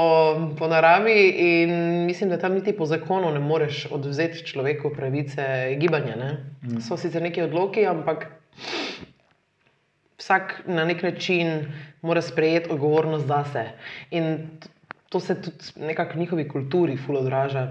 po 0.59 0.67
naravi 0.71 1.15
in 1.35 1.71
mislim, 2.07 2.31
da 2.31 2.39
tam 2.39 2.55
niti 2.55 2.71
po 2.75 2.87
zakonu 2.87 3.31
ne 3.31 3.39
moreš 3.43 3.85
odvzeti 3.91 4.43
človeku 4.47 4.91
pravice 4.95 5.75
gibanja. 5.79 6.15
Ne? 6.15 6.31
So 6.83 6.95
sicer 6.99 7.23
neki 7.23 7.43
odloki, 7.43 7.83
ampak 7.87 8.27
vsak 10.19 10.61
na 10.67 10.87
nek 10.87 11.03
način 11.03 11.71
mora 12.01 12.21
sprejeti 12.21 12.71
odgovornost 12.71 13.27
zase. 13.27 13.65
In 14.11 14.47
to 15.09 15.19
se 15.19 15.41
tudi 15.41 15.87
nekako 15.87 16.15
v 16.15 16.23
njihovi 16.23 16.47
kulturi 16.47 16.97
ful 16.97 17.19
odraža. 17.19 17.67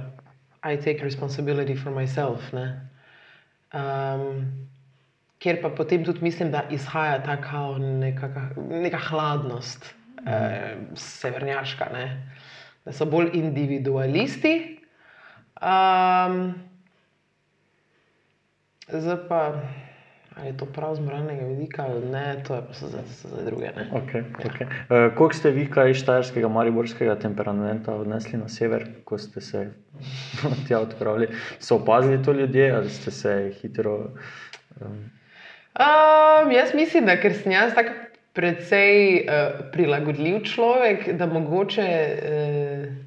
I 0.65 0.77
take 0.77 1.03
responsibility 1.03 1.75
for 1.75 1.91
myself. 1.91 2.53
Ne? 2.53 2.81
Um, 3.73 4.69
Ker 5.43 5.59
pa 5.59 5.73
potem 5.75 6.05
tudi 6.05 6.23
mislim, 6.23 6.53
da 6.53 6.63
izhaja 6.71 7.19
ta 7.25 7.35
kao 7.43 7.79
nekaka, 7.79 8.51
neka 8.57 8.99
hladnost, 9.09 9.95
eh, 10.27 10.77
severnjaška, 10.95 11.89
ne? 11.93 12.05
da 12.85 12.93
so 12.93 13.07
bolj 13.07 13.31
individualisti. 13.35 14.79
Um, 15.63 16.55
zdaj 18.89 19.19
pa, 19.29 19.41
Ali 20.37 20.47
je 20.47 20.57
to 20.57 20.67
prav 20.67 20.95
z 20.95 21.01
moralnega 21.01 21.47
vidika, 21.47 21.85
ali 21.89 22.07
ne, 22.09 22.43
to 22.47 22.55
je 22.55 22.63
pa 22.67 22.73
za, 22.73 23.03
za 23.07 23.45
druge. 23.45 23.69
Okay, 23.93 24.25
okay. 24.45 24.67
uh, 24.67 25.15
Koliko 25.15 25.35
ste 25.35 25.51
vi, 25.51 25.67
kaj 25.71 25.91
iz 25.91 25.97
štajerskega, 25.97 26.49
mariborskega 26.49 27.17
temperamenta 27.21 27.95
odnesli 27.95 28.39
na 28.39 28.49
sever, 28.49 28.87
ko 29.05 29.19
ste 29.19 29.41
se 29.41 29.67
tja 30.69 30.81
odpravili? 30.81 31.29
So 31.59 31.77
opazili 31.77 32.23
to 32.23 32.33
ljudje 32.33 32.71
ali 32.71 32.91
ste 32.91 33.11
se 33.11 33.53
hitro. 33.61 33.99
Um... 34.81 35.11
Um, 35.73 36.51
jaz 36.53 36.75
mislim, 36.75 37.07
da 37.07 37.17
ker 37.21 37.35
sem 37.35 37.53
jaz 37.53 37.75
tako 37.75 37.93
precej 38.33 39.25
uh, 39.25 39.65
prilagodljiv 39.73 40.43
človek, 40.45 41.13
da 41.17 41.27
mogoče. 41.27 41.89
Uh, 42.23 43.03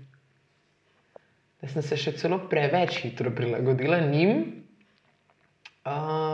da 1.65 1.71
sem 1.73 1.81
se 1.81 1.97
še 1.97 2.11
celo 2.19 2.37
preveč 2.49 2.99
hitro 3.01 3.31
prilagodila 3.33 3.97
njim. 4.05 4.61
Um, 5.85 6.24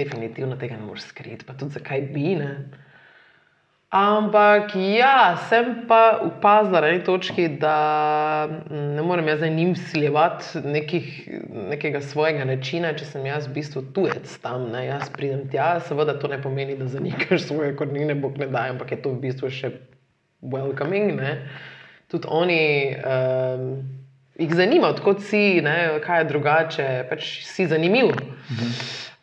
definitivno 0.00 0.56
tega 0.60 0.78
ne 0.80 0.86
moreš 0.88 1.10
skriti, 1.12 1.46
pa 1.46 1.54
tudi 1.58 1.76
zakaj 1.78 2.08
bi 2.14 2.34
ne. 2.40 2.54
Ampak 3.90 4.76
ja, 4.78 5.34
sem 5.48 5.82
pa 5.90 6.20
upazila 6.22 6.78
na 6.80 6.92
neki 6.92 7.04
točki, 7.08 7.48
da 7.58 8.46
ne 8.70 9.02
morem 9.02 9.28
jaz 9.28 9.40
za 9.40 9.48
njim 9.50 9.74
siljevati 9.76 10.62
nekega 11.70 12.00
svojega 12.00 12.44
načina, 12.46 12.92
če 12.94 13.08
sem 13.08 13.26
jaz 13.26 13.48
v 13.48 13.56
bistvu 13.58 13.82
tujec 13.90 14.30
tam. 14.44 14.68
Ne. 14.70 14.84
Jaz 14.86 15.10
pridem 15.10 15.48
tja, 15.50 15.80
seveda 15.88 16.14
to 16.22 16.30
ne 16.30 16.38
pomeni, 16.42 16.78
da 16.78 16.86
zanikaš 16.86 17.48
svoje 17.48 17.74
korenine, 17.76 18.14
bog 18.14 18.38
ne 18.38 18.46
da, 18.46 18.68
ampak 18.70 18.94
je 18.94 19.02
to 19.02 19.16
v 19.16 19.24
bistvu 19.26 19.50
še 19.50 19.74
welcoming. 20.38 21.18
Tudi 22.14 22.30
oni. 22.30 22.60
Um, 23.02 23.72
jih 24.40 24.54
zanima, 24.54 24.88
odkot 24.88 25.20
si, 25.22 25.60
ne, 25.64 25.76
kaj 26.04 26.22
je 26.22 26.28
drugače, 26.30 26.88
pač 27.10 27.32
si 27.44 27.66
zanimiv. 27.68 28.14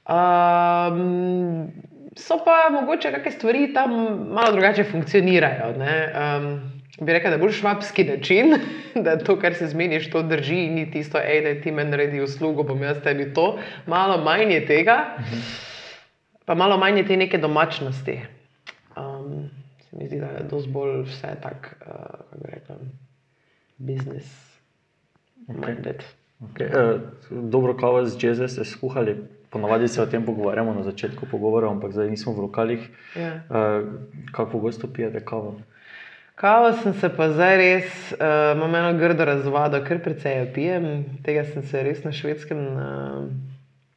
Um, 0.08 1.72
so 2.16 2.40
pa 2.46 2.70
mogoče 2.72 3.12
neke 3.12 3.32
stvari 3.32 3.74
tam 3.74 3.92
malo 4.34 4.52
drugače 4.52 4.84
funkcionirajo. 4.84 5.74
Um, 5.76 6.72
bi 7.02 7.14
rekel, 7.14 7.32
da 7.32 7.36
je 7.36 7.42
bolj 7.42 7.52
švabski 7.52 8.04
način, 8.04 8.56
da 9.06 9.18
to, 9.18 9.40
kar 9.40 9.56
se 9.56 9.68
zmeniš, 9.68 10.10
to 10.12 10.24
drži, 10.24 10.70
ni 10.70 10.92
tisto, 10.92 11.20
ej, 11.20 11.42
da 11.42 11.62
ti 11.62 11.72
meni 11.72 11.92
naredi 11.92 12.22
uslugo, 12.22 12.64
bom 12.64 12.84
jaz 12.84 13.02
tebi 13.04 13.34
to. 13.34 13.60
Malo 13.86 14.24
manj 14.24 14.54
je 14.54 14.66
tega, 14.66 14.98
pa 16.46 16.56
malo 16.56 16.78
manj 16.78 16.98
je 16.98 17.06
te 17.08 17.18
neke 17.18 17.38
domačnosti. 17.38 18.20
Um, 18.98 19.50
se 19.90 19.98
mi 19.98 20.08
zdi, 20.08 20.20
da 20.20 20.26
je 20.26 20.44
dosti 20.50 20.72
bolj 20.72 21.02
vse 21.02 21.36
tako, 21.42 21.76
uh, 21.82 21.94
kako 22.30 22.44
bi 22.44 22.52
rekel, 22.54 22.76
biznis. 23.78 24.58
Okay. 25.48 26.00
Okay. 26.54 26.96
Uh, 26.96 27.02
dobro, 27.30 27.78
kava 27.78 28.06
z 28.06 28.18
jazz 28.24 28.54
ste 28.54 28.66
skuhali. 28.66 29.37
Ponavadi 29.50 29.88
se 29.88 30.02
o 30.02 30.06
tem 30.06 30.26
pogovarjamo 30.26 30.74
na 30.74 30.84
začetku 30.84 31.26
pogovora, 31.32 31.70
ampak 31.72 31.92
zdaj 31.96 32.10
nismo 32.12 32.34
v 32.34 32.48
lokalih. 32.50 32.90
Ja. 33.16 33.48
Uh, 33.48 33.88
kako 34.32 34.52
pogosto 34.52 34.88
pijete 34.88 35.24
kavo? 35.26 35.56
Kavo 36.36 36.74
sem 36.74 36.94
se 36.94 37.10
pa 37.10 37.30
zdaj 37.32 37.58
res, 37.58 37.88
uh, 38.12 38.54
imam 38.58 38.76
eno 38.76 38.92
grdo 39.00 39.26
razvado, 39.26 39.80
ker 39.88 40.04
precej 40.04 40.36
jo 40.42 40.50
pijem. 40.54 40.86
Tega 41.24 41.48
sem 41.48 41.64
se 41.64 41.84
res 41.84 42.04
na 42.04 42.12
švedskem 42.12 42.60
uh, 42.60 43.32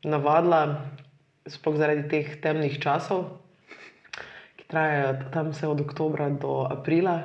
navadila, 0.07 0.87
sploh 1.51 1.77
zaradi 1.77 2.07
teh 2.09 2.33
temnih 2.41 2.79
časov, 2.81 3.27
ki 4.57 4.71
trajajo 4.71 5.13
tam 5.35 5.51
vse 5.51 5.69
od 5.69 5.83
oktobra 5.83 6.31
do 6.31 6.63
aprila. 6.71 7.19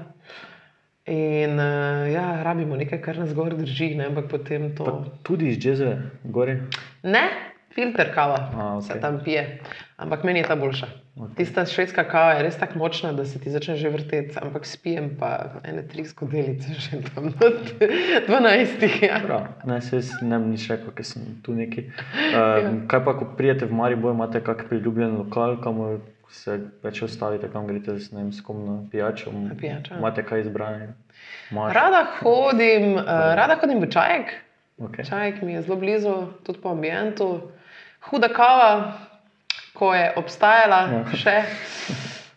In 1.05 1.61
uh, 1.61 2.09
ja, 2.09 2.41
rabimo 2.43 2.75
nekaj, 2.75 2.99
kar 3.05 3.21
nas 3.21 3.37
gor 3.37 3.53
drži, 3.53 3.93
ne? 3.95 4.09
ampak 4.09 4.27
potem 4.33 4.71
to. 4.73 4.83
Pa 4.83 5.19
tudi 5.23 5.53
iz 5.53 5.61
džeze, 5.61 5.93
gori? 6.25 6.57
Ne, 7.05 7.29
filter 7.75 8.13
kava 8.13 8.37
A, 8.55 8.77
okay. 8.77 8.81
se 8.81 8.99
tam 9.01 9.19
pije, 9.23 9.59
ampak 9.97 10.23
meni 10.23 10.39
je 10.39 10.47
ta 10.47 10.55
boljša. 10.55 10.87
Okay. 11.15 11.35
Tista 11.35 11.65
švedska 11.65 12.03
kava 12.07 12.31
je 12.37 12.43
res 12.43 12.57
tako 12.59 12.79
močna, 12.79 13.11
da 13.13 13.25
se 13.25 13.39
ti 13.39 13.51
začne 13.51 13.75
že 13.75 13.89
vrteti, 13.89 14.35
ampak 14.41 14.65
spijem 14.65 15.09
pa 15.19 15.59
ene 15.63 15.83
tri 15.87 16.05
skodelice, 16.05 16.73
že 16.73 17.01
tam 17.11 17.27
od 17.27 17.75
12. 18.27 18.87
Ja. 19.03 19.19
Prav, 19.25 19.47
ne, 19.67 19.81
se 19.81 19.99
jaz 19.99 20.11
ne 20.21 20.39
bi 20.39 20.55
nič 20.55 20.69
rekel, 20.71 20.91
ker 20.95 21.05
sem 21.05 21.37
tu 21.43 21.55
neki. 21.55 21.87
Uh, 21.87 22.71
kaj 22.91 23.05
pa, 23.05 23.15
ko 23.19 23.27
prijete 23.37 23.67
v 23.67 23.75
Maribor, 23.75 24.15
imate 24.15 24.43
kak 24.43 24.67
priljubljen 24.69 25.17
lokal, 25.19 25.59
kamor 25.63 25.99
se 26.31 26.57
več 26.83 27.01
ostavite, 27.05 27.51
kam 27.51 27.67
greste 27.67 27.99
z 27.99 28.15
ne 28.15 28.23
vem, 28.23 28.31
s 28.33 28.43
kom 28.43 28.63
na 28.65 28.77
pijačo? 28.91 29.31
Na 29.35 29.55
pijačo. 29.59 29.99
Imate 29.99 30.23
kaj 30.25 30.47
izbrane? 30.47 30.93
Rada 31.51 32.05
hodim, 32.19 32.95
uh, 32.97 33.35
rada 33.37 33.59
hodim 33.61 33.83
v 33.83 33.91
čajek. 33.91 34.33
Okay. 34.75 35.07
Čajek 35.07 35.39
mi 35.41 35.53
je 35.53 35.61
zelo 35.63 35.77
blizu, 35.79 36.15
tudi 36.43 36.59
po 36.59 36.73
ambientu. 36.75 37.51
Huda 38.05 38.29
kava, 38.29 38.93
ko 39.73 39.93
je 39.93 40.13
obstajala 40.15 40.79
Ja. 40.91 41.03
še. 41.13 41.37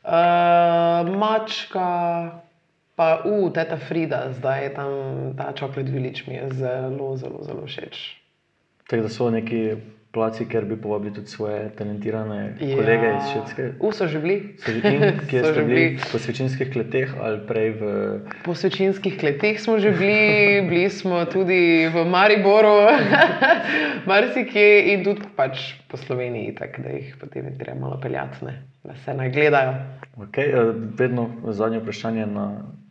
Uh, 0.08 1.18
mačka, 1.18 1.88
pa 2.96 3.20
u, 3.24 3.50
teta 3.50 3.76
Frida, 3.76 4.32
zdaj 4.32 4.62
je 4.64 4.70
tam 4.74 4.92
ta 5.36 5.52
čokolad 5.52 5.88
vilič 5.88 6.26
mi 6.26 6.34
je 6.34 6.48
zelo, 6.52 7.16
zelo, 7.16 7.42
zelo 7.44 7.66
všeč. 7.66 7.98
Tako 8.88 9.02
da 9.02 9.08
so 9.08 9.30
neki 9.30 9.76
placi, 10.18 10.48
ker 10.50 10.66
bi 10.66 10.74
povabili 10.76 11.14
tudi 11.14 11.30
svoje 11.30 11.68
talentirane 11.78 12.56
kolege 12.58 13.12
iz 13.14 13.28
Švedske. 13.32 13.68
U 13.80 13.92
so 13.94 14.08
že 14.10 14.18
bili. 14.18 14.38
So 14.58 14.74
že 14.74 14.90
in 14.90 15.04
kje 15.30 15.44
So 15.44 15.52
ste 15.52 15.62
bili? 15.62 15.74
bili. 15.94 15.98
Po 16.12 16.18
svečinskih 16.18 16.72
kleteh 16.72 17.14
ali 17.22 17.38
prej 17.46 17.70
v. 17.78 17.82
Po 18.44 18.54
svečinskih 18.54 19.18
kleteh 19.20 19.60
smo 19.62 19.78
že 19.78 19.94
bili, 19.94 20.66
bili 20.66 20.90
smo 20.90 21.22
tudi 21.30 21.86
v 21.86 22.04
Mariboru, 22.04 22.90
marsikje 24.10 24.94
in 24.94 25.04
tudi 25.06 25.22
pač 25.36 25.78
po 25.88 25.96
Sloveniji, 25.96 26.54
tako 26.58 26.82
da 26.82 26.88
jih 26.98 27.14
potem 27.20 27.54
treba 27.58 27.78
malo 27.80 28.00
peljati, 28.02 28.44
ne, 28.44 28.58
da 28.84 28.96
se 29.04 29.14
naj 29.14 29.30
gledajo. 29.30 29.74
Okay, 30.18 30.50
eh, 30.50 30.74
vedno 30.98 31.30
zadnje 31.54 31.78
vprašanje, 31.78 32.26
na, 32.26 32.46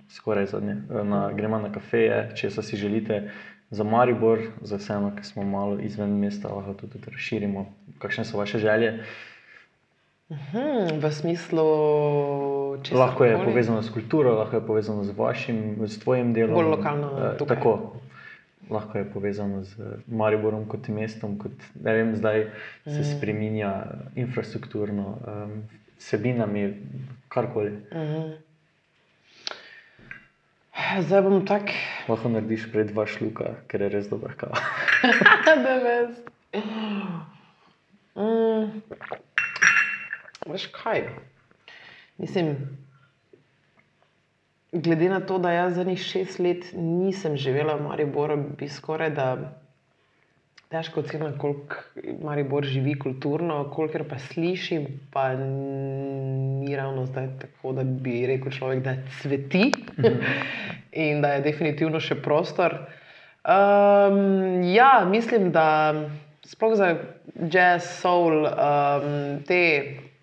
skoraj 0.10 0.46
zadnje, 0.46 0.76
eh, 0.88 1.04
na, 1.04 1.28
gremo 1.36 1.60
na 1.60 1.72
kafeje, 1.72 2.30
če 2.36 2.50
se 2.50 2.64
si 2.64 2.80
želite 2.80 3.28
za 3.70 3.84
Maribor, 3.84 4.40
za 4.62 4.78
vseeno, 4.78 5.12
ki 5.16 5.24
smo 5.24 5.44
malo 5.44 5.80
izven 5.80 6.10
mesta, 6.12 6.48
lahko 6.50 6.74
tudi 6.76 7.00
razširimo. 7.06 7.66
Kakšne 8.00 8.26
so 8.26 8.38
vaše 8.38 8.60
želje? 8.60 9.04
Hmm, 10.30 11.00
v 11.00 11.12
smislu, 11.12 11.64
če 12.84 12.96
Lahko 12.96 13.24
je 13.24 13.38
povezano 13.40 13.80
s 13.82 13.90
kulturo, 13.90 14.34
lahko 14.36 14.56
je 14.56 14.66
povezano 14.66 15.04
z 15.04 15.12
vašim, 15.12 15.60
s 15.88 16.00
tvojim 16.00 16.34
delom. 16.34 16.54
Bolj 16.54 16.70
lokalno 16.70 17.12
Eh, 17.16 17.38
tukaj. 17.38 17.56
Tako. 17.56 17.94
Lahko 18.70 18.98
je 18.98 19.06
povezano 19.06 19.64
z 19.64 19.78
Mariborom 20.08 20.66
kot 20.68 20.88
mestom, 20.88 21.38
kot 21.40 21.52
ne 21.80 21.94
vem, 21.94 22.16
zdaj 22.16 22.50
se 22.86 23.00
Mm. 23.00 23.04
spremenja 23.08 23.72
infrastrukturno, 24.16 25.18
um, 25.24 25.64
vsebinami, 25.98 26.74
karkoli. 27.30 27.72
Mhm. 27.94 28.47
Zdaj 30.78 31.22
bom 31.26 31.46
tak, 31.46 31.72
Lahko 32.06 32.30
narediš 32.30 32.68
pred 32.70 32.92
dva 32.94 33.08
šluka, 33.10 33.56
ker 33.66 33.82
je 33.82 33.90
res 33.90 34.10
dobra 34.12 34.36
kava. 34.38 34.62
da 35.66 35.74
veš. 35.82 36.20
Mm. 38.14 38.84
Veš 40.48 40.68
kaj? 40.76 41.02
Mislim, 42.22 42.54
glede 44.72 45.10
na 45.10 45.20
to, 45.20 45.40
da 45.42 45.52
jaz 45.52 45.76
zadnjih 45.76 46.00
šest 46.00 46.40
let 46.40 46.70
nisem 46.74 47.38
živela 47.38 47.76
v 47.76 47.90
Mariboru, 47.90 48.38
bi 48.58 48.70
skoraj 48.70 49.10
da 49.18 49.28
težko 50.72 51.00
ocenila, 51.00 51.32
koliko 51.40 51.76
Maribor 52.24 52.66
živi 52.68 52.98
kulturno, 53.00 53.62
kolikor 53.72 54.04
pa 54.10 54.20
slišim, 54.20 54.88
pa 55.14 55.30
ni 55.40 56.76
ravno 56.76 57.06
zdaj 57.06 57.30
tako, 57.42 57.72
da 57.78 57.84
bi 57.84 58.26
rekel 58.28 58.52
človek, 58.52 58.84
da 58.84 58.98
cveti 59.22 59.72
in 61.08 61.22
da 61.22 61.38
je 61.38 61.46
definitivno 61.48 62.02
še 62.04 62.20
prostor. 62.22 62.76
Um, 63.48 64.64
ja, 64.68 65.06
mislim, 65.08 65.52
da 65.56 65.94
sploh 66.48 66.76
za 66.76 66.96
jazz, 67.48 67.88
soul, 68.02 68.44
um, 68.44 69.40
te 69.48 69.62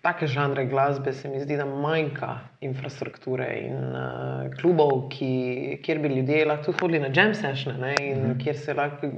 take 0.05 0.27
žanre 0.29 0.67
glasbe 0.69 1.13
se 1.13 1.29
mi 1.29 1.39
zdi, 1.41 1.57
da 1.57 1.65
manjka 1.65 2.35
infrastrukture 2.61 3.47
in 3.63 3.95
uh, 3.97 4.51
klubov, 4.59 5.07
ki, 5.09 5.79
kjer 5.81 6.03
bi 6.03 6.13
ljudje 6.19 6.43
lahko 6.45 6.67
tudi 6.69 6.83
hodili 6.83 7.01
na 7.07 7.09
jam 7.09 7.33
sessione 7.33 7.79
ne, 7.81 7.95
in 7.97 8.19
mm 8.19 8.27
-hmm. 8.27 8.43
kjer 8.43 8.57
se 8.57 8.73
lahko 8.77 9.09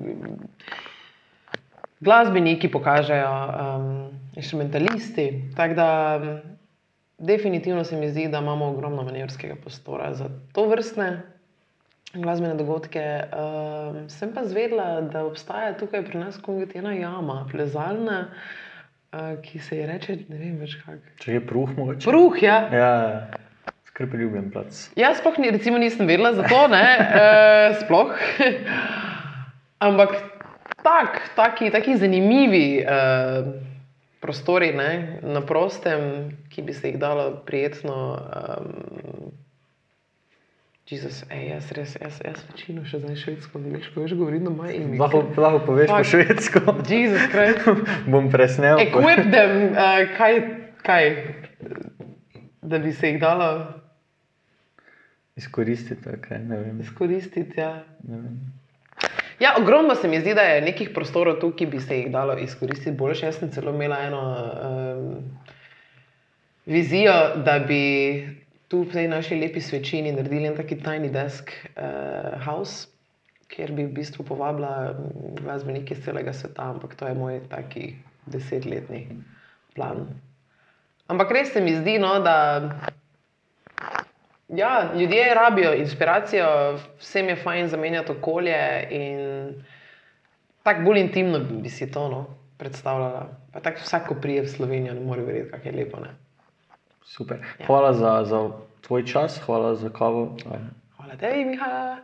glasbeniki 1.99 2.71
pokažejo, 2.71 3.31
um, 3.77 4.09
instrumentalisti. 4.35 5.43
Tako 5.55 5.73
da 5.73 6.19
um, 6.21 6.39
definitivno 7.17 7.83
se 7.83 7.97
mi 7.97 8.09
zdi, 8.09 8.27
da 8.27 8.37
imamo 8.37 8.65
ogromno 8.65 9.03
manevrskega 9.03 9.55
prostora 9.55 10.13
za 10.13 10.29
to 10.53 10.67
vrstne 10.67 11.21
glasbene 12.13 12.55
dogodke. 12.55 13.23
Um, 13.33 14.09
sem 14.09 14.33
pa 14.33 14.45
zvedela, 14.45 15.01
da 15.01 15.25
obstaja 15.25 15.73
tukaj 15.77 16.05
pri 16.05 16.19
nas 16.19 16.37
kot 16.41 16.75
ena 16.75 16.93
jama, 16.93 17.45
plezalna, 17.51 18.27
uh, 19.11 19.41
ki 19.43 19.59
se 19.59 19.77
ji 19.77 19.89
reče, 19.89 20.17
ne 20.29 20.39
vem 20.39 20.55
več 20.61 20.77
kako. 20.85 21.17
Če 21.23 21.33
je 21.33 21.43
pruh, 21.47 21.75
mogoče. 21.77 22.05
Pruh, 22.09 22.39
ja. 22.41 22.57
Ja, 22.73 22.93
skrb 23.89 24.15
ljubljen 24.15 24.51
plac. 24.53 24.87
Jaz 24.99 25.19
sploh 25.21 25.39
ni, 25.41 25.51
recimo, 25.51 25.81
nisem 25.81 26.07
vedela 26.07 26.33
za 26.37 26.47
to, 26.47 26.63
ne, 26.71 26.85
uh, 27.01 27.75
sploh. 27.81 28.15
Ampak 29.87 30.15
tak, 30.79 31.29
taki, 31.35 31.71
taki 31.71 31.97
zanimivi 31.97 32.79
uh, 32.79 33.47
prostori 34.19 34.73
ne, 34.73 34.91
na 35.23 35.41
prostem, 35.41 35.99
ki 36.49 36.61
bi 36.61 36.73
se 36.73 36.87
jih 36.87 36.99
dalo 36.99 37.31
prijetno. 37.41 37.97
Um, 38.17 39.31
Jezus, 40.87 41.25
ej, 41.27 41.49
jaz 41.49 41.71
res, 41.71 41.97
jaz, 41.99 42.21
jaz 42.23 42.43
večino 42.47 42.85
še 42.87 43.01
zdaj 43.01 43.17
švedsko, 43.19 43.59
veš, 43.59 43.89
ko 43.91 44.05
veš 44.05 44.13
govoriti 44.15 44.45
doma 44.45 44.69
in 44.71 44.85
mi. 44.87 44.97
Lahko, 44.97 45.19
lahko 45.35 45.59
poveš 45.65 45.89
po 45.89 45.97
Fuck. 45.97 46.07
švedsko. 46.07 46.59
Jezus 46.87 47.25
Krist. 47.27 47.67
Bom 48.07 48.29
presnel. 48.31 48.79
po- 48.87 49.01
Equip 49.03 49.27
them, 49.27 49.51
uh, 49.73 50.07
kaj, 50.15 50.39
kaj, 50.79 51.03
da 52.63 52.79
bi 52.79 52.93
se 52.93 53.11
jih 53.11 53.19
dalo 53.19 53.49
Izkoristite, 55.35 56.15
kaj 56.21 56.39
ne 56.39 56.57
vem. 56.57 56.79
izkoristiti. 56.81 57.59
Ja. 57.59 57.83
Ne 58.03 58.17
vem. 58.17 58.37
Ja, 59.39 59.53
ogromno 59.57 59.95
se 59.95 60.07
mi 60.07 60.19
zdi, 60.19 60.33
da 60.33 60.41
je 60.41 60.61
nekih 60.61 60.89
prostorov 60.93 61.37
tu, 61.39 61.51
ki 61.53 61.65
bi 61.65 61.79
se 61.79 61.99
jih 61.99 62.11
dalo 62.11 62.37
izkoristiti 62.41 62.97
boljše. 62.97 63.25
Jaz 63.25 63.37
sem 63.37 63.51
celo 63.53 63.73
imela 63.73 63.99
eno 64.07 64.21
um, 64.21 65.11
vizijo, 66.65 67.13
da 67.45 67.59
bi 67.59 67.81
tu 68.67 68.81
v 68.81 68.91
tej 68.91 69.07
naši 69.07 69.37
lepi 69.37 69.61
svečini 69.61 70.11
naredili 70.11 70.49
en 70.49 70.57
taki 70.57 70.79
tajni 70.81 71.09
desk 71.13 71.53
uh, 71.53 72.33
house, 72.43 72.89
kjer 73.53 73.71
bi 73.71 73.85
v 73.85 73.93
bistvu 73.99 74.25
povabila 74.25 74.91
mm, 74.97 75.37
glasbenike 75.43 75.93
iz 75.93 76.01
celega 76.03 76.33
sveta, 76.33 76.71
ampak 76.73 76.97
to 76.97 77.07
je 77.07 77.13
moj 77.13 77.39
taki 77.49 77.93
desetletni 78.25 79.05
plan. 79.75 80.07
Ampak 81.07 81.31
res 81.31 81.53
se 81.53 81.61
mi 81.61 81.77
zdi, 81.77 81.99
no, 82.01 82.17
da 82.19 82.35
Ja, 84.47 84.91
ljudje 84.95 85.33
rabijo 85.33 85.73
inspiracijo, 85.73 86.79
vsem 86.99 87.29
je 87.29 87.35
fajn 87.35 87.67
zamenjati 87.67 88.11
okolje 88.11 88.87
in 88.91 89.19
tako 90.63 90.81
bolj 90.81 90.99
intimno 90.99 91.39
bi 91.39 91.69
si 91.69 91.91
to 91.91 92.09
no, 92.09 92.25
predstavljala. 92.57 93.29
Pa 93.53 93.59
tako 93.59 93.79
vsak, 93.83 94.07
ko 94.07 94.15
prije 94.21 94.41
v 94.41 94.47
Slovenijo, 94.47 94.93
ne 94.93 94.99
more 94.99 95.21
verjeti, 95.21 95.51
kako 95.51 95.67
je 95.67 95.75
lepo. 95.75 95.99
Ne? 95.99 96.15
Super. 97.03 97.37
Hvala 97.65 97.93
za, 97.93 98.23
za 98.25 98.49
tvoj 98.81 99.05
čas, 99.05 99.39
hvala 99.45 99.75
za 99.75 99.89
kavo. 99.89 100.37
Aj. 100.51 100.59
Hvala 100.97 101.15
tebi, 101.19 101.45
Miha. 101.45 101.97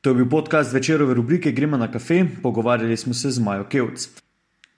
To 0.00 0.10
je 0.10 0.14
bil 0.14 0.28
podcast 0.30 0.72
večerove 0.72 1.14
rubrike 1.14 1.52
Gremo 1.52 1.76
na 1.76 1.92
kafe, 1.92 2.24
pogovarjali 2.42 2.96
smo 2.96 3.14
se 3.14 3.30
z 3.30 3.38
Majo 3.38 3.64
Kevc. 3.64 4.19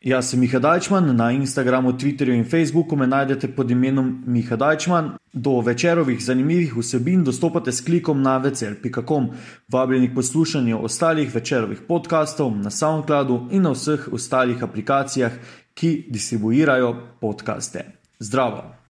Jaz 0.05 0.31
sem 0.31 0.41
Miha 0.41 0.59
Dajčman, 0.59 1.17
na 1.17 1.31
Instagramu, 1.31 1.93
Twitterju 1.93 2.35
in 2.35 2.45
Facebooku 2.45 2.97
me 2.97 3.07
najdete 3.07 3.49
pod 3.55 3.71
imenom 3.71 4.25
Miha 4.27 4.57
Dajčman. 4.57 5.13
Do 5.33 5.61
večerovih 5.61 6.25
zanimivih 6.25 6.75
vsebin 6.77 7.23
dostopate 7.25 7.73
s 7.73 7.85
klikom 7.85 8.23
na 8.23 8.37
večer.com. 8.37 9.31
Vabljeni 9.69 10.11
k 10.11 10.15
poslušanju 10.15 10.83
ostalih 10.85 11.35
večerovih 11.35 11.87
podkastov 11.89 12.51
na 12.51 12.71
SoundCloudu 12.71 13.49
in 13.51 13.63
na 13.63 13.71
vseh 13.71 14.09
ostalih 14.13 14.63
aplikacijah, 14.63 15.33
ki 15.75 16.07
distribuirajo 16.11 16.97
podkaste. 17.21 17.85
Zdravo! 18.19 18.82